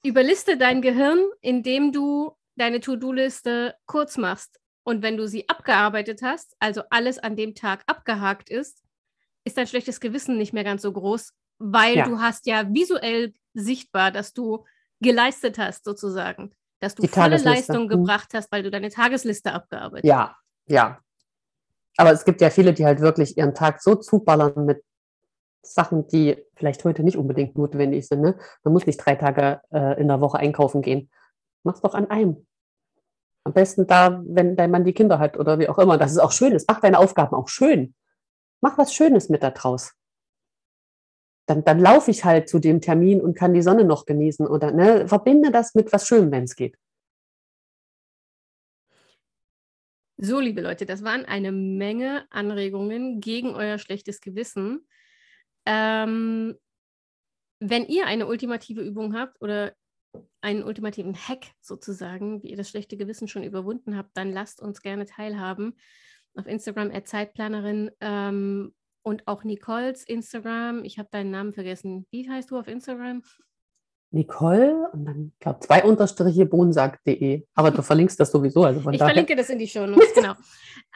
[0.03, 4.59] Überliste dein Gehirn, indem du deine To-Do-Liste kurz machst.
[4.83, 8.83] Und wenn du sie abgearbeitet hast, also alles an dem Tag abgehakt ist,
[9.43, 12.07] ist dein schlechtes Gewissen nicht mehr ganz so groß, weil ja.
[12.07, 14.65] du hast ja visuell sichtbar, dass du
[14.99, 16.51] geleistet hast, sozusagen.
[16.79, 17.87] Dass du Die volle Leistung hm.
[17.89, 20.09] gebracht hast, weil du deine Tagesliste abgearbeitet hast.
[20.09, 20.35] Ja,
[20.67, 20.99] ja,
[21.97, 24.83] aber es gibt ja viele, die halt wirklich ihren Tag so zuballern mit
[25.63, 28.21] Sachen, die vielleicht heute nicht unbedingt notwendig sind.
[28.21, 28.37] Ne?
[28.63, 31.09] Man muss nicht drei Tage äh, in der Woche einkaufen gehen.
[31.63, 32.47] Mach's doch an einem.
[33.43, 36.19] Am besten da, wenn dein Mann die Kinder hat oder wie auch immer, dass es
[36.19, 36.67] auch schön ist.
[36.67, 37.95] Mach deine Aufgaben auch schön.
[38.61, 39.93] Mach was Schönes mit da draus.
[41.47, 44.71] Dann, dann laufe ich halt zu dem Termin und kann die Sonne noch genießen oder
[44.71, 46.77] ne, verbinde das mit was Schönem, wenn es geht.
[50.23, 54.87] So, liebe Leute, das waren eine Menge Anregungen gegen euer schlechtes Gewissen.
[55.65, 56.55] Ähm,
[57.59, 59.73] wenn ihr eine ultimative Übung habt oder
[60.41, 64.83] einen ultimativen Hack sozusagen, wie ihr das schlechte Gewissen schon überwunden habt, dann lasst uns
[64.83, 65.73] gerne teilhaben.
[66.35, 70.83] Auf Instagram Zeitplanerin ähm, und auch Nicoles Instagram.
[70.83, 72.05] Ich habe deinen Namen vergessen.
[72.11, 73.23] Wie heißt du auf Instagram?
[74.11, 77.45] Nicole und dann, glaube zwei Unterstriche bonsack.de.
[77.53, 78.63] Aber du verlinkst das sowieso.
[78.65, 79.13] Also von ich daher.
[79.13, 80.33] verlinke das in die Show Notes, genau.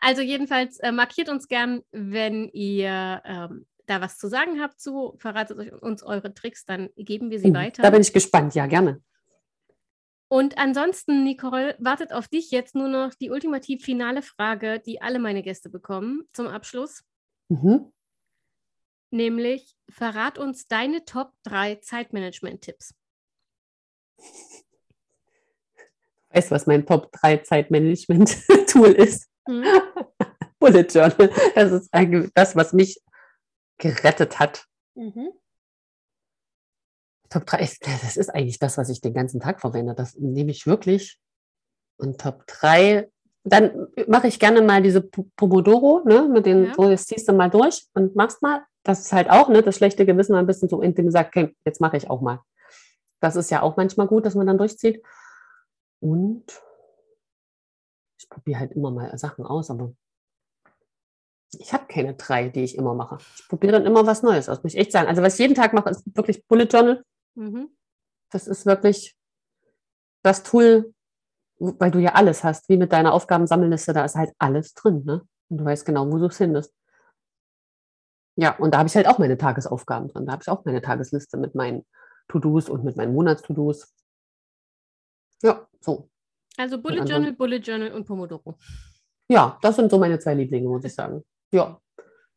[0.01, 5.15] Also jedenfalls äh, markiert uns gern, wenn ihr ähm, da was zu sagen habt zu,
[5.17, 7.81] verratet uns eure Tricks, dann geben wir sie mhm, weiter.
[7.81, 9.01] Da bin ich gespannt, ja, gerne.
[10.27, 15.19] Und ansonsten, Nicole, wartet auf dich jetzt nur noch die ultimativ finale Frage, die alle
[15.19, 17.03] meine Gäste bekommen zum Abschluss.
[17.49, 17.91] Mhm.
[19.11, 22.95] Nämlich, verrat uns deine Top 3 Zeitmanagement-Tipps.
[26.29, 29.29] Weißt du, was mein Top 3 Zeitmanagement-Tool ist?
[29.47, 29.63] Mhm.
[30.59, 31.31] Bullet Journal.
[31.55, 33.01] Das ist eigentlich das, was mich
[33.77, 34.65] gerettet hat.
[34.95, 35.29] Mhm.
[37.29, 39.93] Top 3, das ist eigentlich das, was ich den ganzen Tag verwende.
[39.93, 41.19] Das nehme ich wirklich.
[41.97, 43.09] Und Top 3,
[43.43, 46.73] dann mache ich gerne mal diese Pomodoro, ne, mit den, ja.
[46.73, 48.63] so jetzt ziehst du mal durch und machst mal.
[48.83, 51.55] Das ist halt auch, ne, das schlechte Gewissen mal ein bisschen so intim sagt, okay,
[51.65, 52.41] jetzt mache ich auch mal.
[53.25, 55.03] Das ist ja auch manchmal gut, dass man dann durchzieht.
[55.99, 56.45] Und
[58.19, 59.93] ich probiere halt immer mal Sachen aus, aber
[61.57, 63.17] ich habe keine drei, die ich immer mache.
[63.35, 65.07] Ich probiere dann immer was Neues aus, muss ich echt sagen.
[65.07, 67.03] Also was ich jeden Tag mache, ist wirklich Bullet Journal.
[67.33, 67.75] Mhm.
[68.31, 69.17] Das ist wirklich
[70.21, 70.93] das Tool,
[71.57, 75.27] weil du ja alles hast, wie mit deiner Aufgabensammelliste, da ist halt alles drin, ne?
[75.49, 76.75] Und du weißt genau, wo du es findest.
[78.35, 80.27] Ja, und da habe ich halt auch meine Tagesaufgaben drin.
[80.27, 81.85] Da habe ich auch meine Tagesliste mit meinen
[82.27, 83.93] To-Dos und mit meinen Monats-To-Dos.
[85.43, 86.09] Ja, so.
[86.57, 88.57] Also Bullet Journal, Bullet Journal und Pomodoro.
[89.27, 91.23] Ja, das sind so meine zwei Lieblinge, muss ich sagen.
[91.51, 91.79] Ja,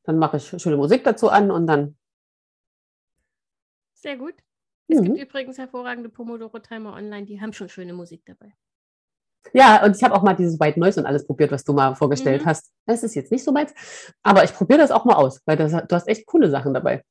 [0.04, 1.96] dann mache ich schöne Musik dazu an und dann.
[3.94, 4.34] Sehr gut.
[4.88, 5.04] Es mhm.
[5.04, 8.54] gibt übrigens hervorragende Pomodoro-Timer online, die haben schon schöne Musik dabei.
[9.52, 11.94] Ja, und ich habe auch mal dieses White Noise und alles probiert, was du mal
[11.94, 12.46] vorgestellt mhm.
[12.46, 12.72] hast.
[12.86, 13.72] Das ist jetzt nicht so meins,
[14.22, 17.04] aber ich probiere das auch mal aus, weil das, du hast echt coole Sachen dabei.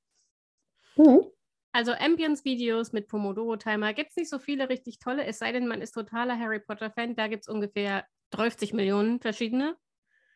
[0.97, 1.25] Mhm.
[1.71, 5.81] Also Ambience-Videos mit Pomodoro-Timer gibt es nicht so viele richtig tolle, es sei denn, man
[5.81, 7.15] ist totaler Harry Potter-Fan.
[7.15, 9.77] Da gibt es ungefähr 30 Millionen verschiedene.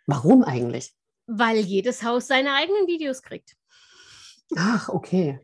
[0.07, 0.93] Warum eigentlich?
[1.27, 3.55] Weil jedes Haus seine eigenen Videos kriegt.
[4.55, 5.39] Ach, okay.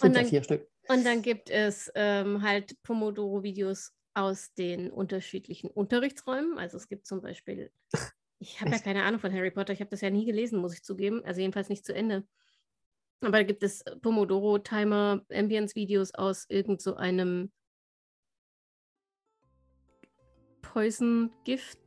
[0.00, 0.68] Sind ja vier Stück.
[0.88, 6.58] Und dann gibt es ähm, halt Pomodoro-Videos aus den unterschiedlichen Unterrichtsräumen.
[6.58, 7.70] Also es gibt zum Beispiel,
[8.38, 10.74] ich habe ja keine Ahnung von Harry Potter, ich habe das ja nie gelesen, muss
[10.74, 12.26] ich zugeben, also jedenfalls nicht zu Ende.
[13.20, 17.50] Aber da gibt es Pomodoro-Timer, Ambience-Videos aus irgend so einem
[20.62, 21.78] Poison-Gift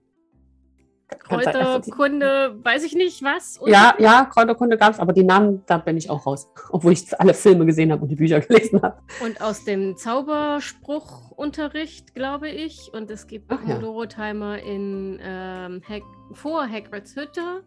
[1.19, 3.57] Kräuterkunde, weiß ich nicht was.
[3.57, 6.49] Und ja, ja, Kräuterkunde gab es, aber die Namen, da bin ich auch raus.
[6.71, 9.01] Obwohl ich alle Filme gesehen habe und die Bücher gelesen habe.
[9.23, 12.89] Und aus dem Zauberspruchunterricht, glaube ich.
[12.93, 16.01] Und es gibt Pomodoro-Timer in ähm, Hag
[16.34, 17.63] vor Hagrids Hütte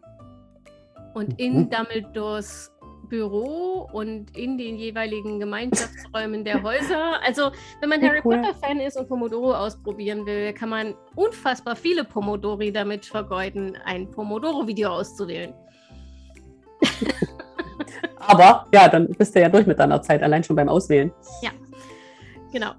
[1.13, 1.69] und in mhm.
[1.69, 2.74] Dumbledores
[3.07, 7.21] Büro und in den jeweiligen Gemeinschaftsräumen der Häuser.
[7.23, 7.51] Also,
[7.81, 8.37] wenn man Harry cool.
[8.37, 14.89] Potter-Fan ist und Pomodoro ausprobieren will, kann man unfassbar viele Pomodori damit vergeuden, ein Pomodoro-Video
[14.89, 15.53] auszuwählen.
[18.17, 21.11] Aber ja, dann bist du ja durch mit deiner Zeit, allein schon beim Auswählen.
[21.41, 21.51] Ja,
[22.51, 22.71] genau.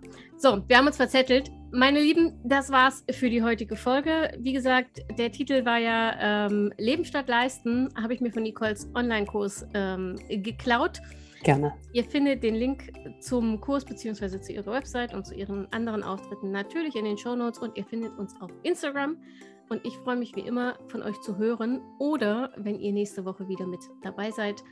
[0.47, 1.51] So, wir haben uns verzettelt.
[1.72, 4.32] Meine Lieben, das war's für die heutige Folge.
[4.38, 8.88] Wie gesagt, der Titel war ja ähm, Leben statt Leisten, habe ich mir von Nicoles
[8.94, 11.01] Online-Kurs ähm, geklaut.
[11.42, 11.72] Gerne.
[11.94, 14.40] Ihr findet den Link zum Kurs bzw.
[14.40, 17.84] zu ihrer Website und zu ihren anderen Auftritten natürlich in den Show Notes und ihr
[17.84, 19.16] findet uns auf Instagram.
[19.68, 23.49] Und ich freue mich wie immer von euch zu hören oder wenn ihr nächste Woche
[23.49, 24.62] wieder mit dabei seid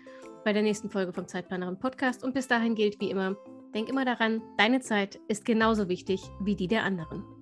[0.45, 2.23] bei der nächsten Folge vom Zeitplanerin Podcast.
[2.23, 3.37] Und bis dahin gilt wie immer,
[3.75, 7.34] denk immer daran, deine Zeit ist genauso wichtig wie die der anderen.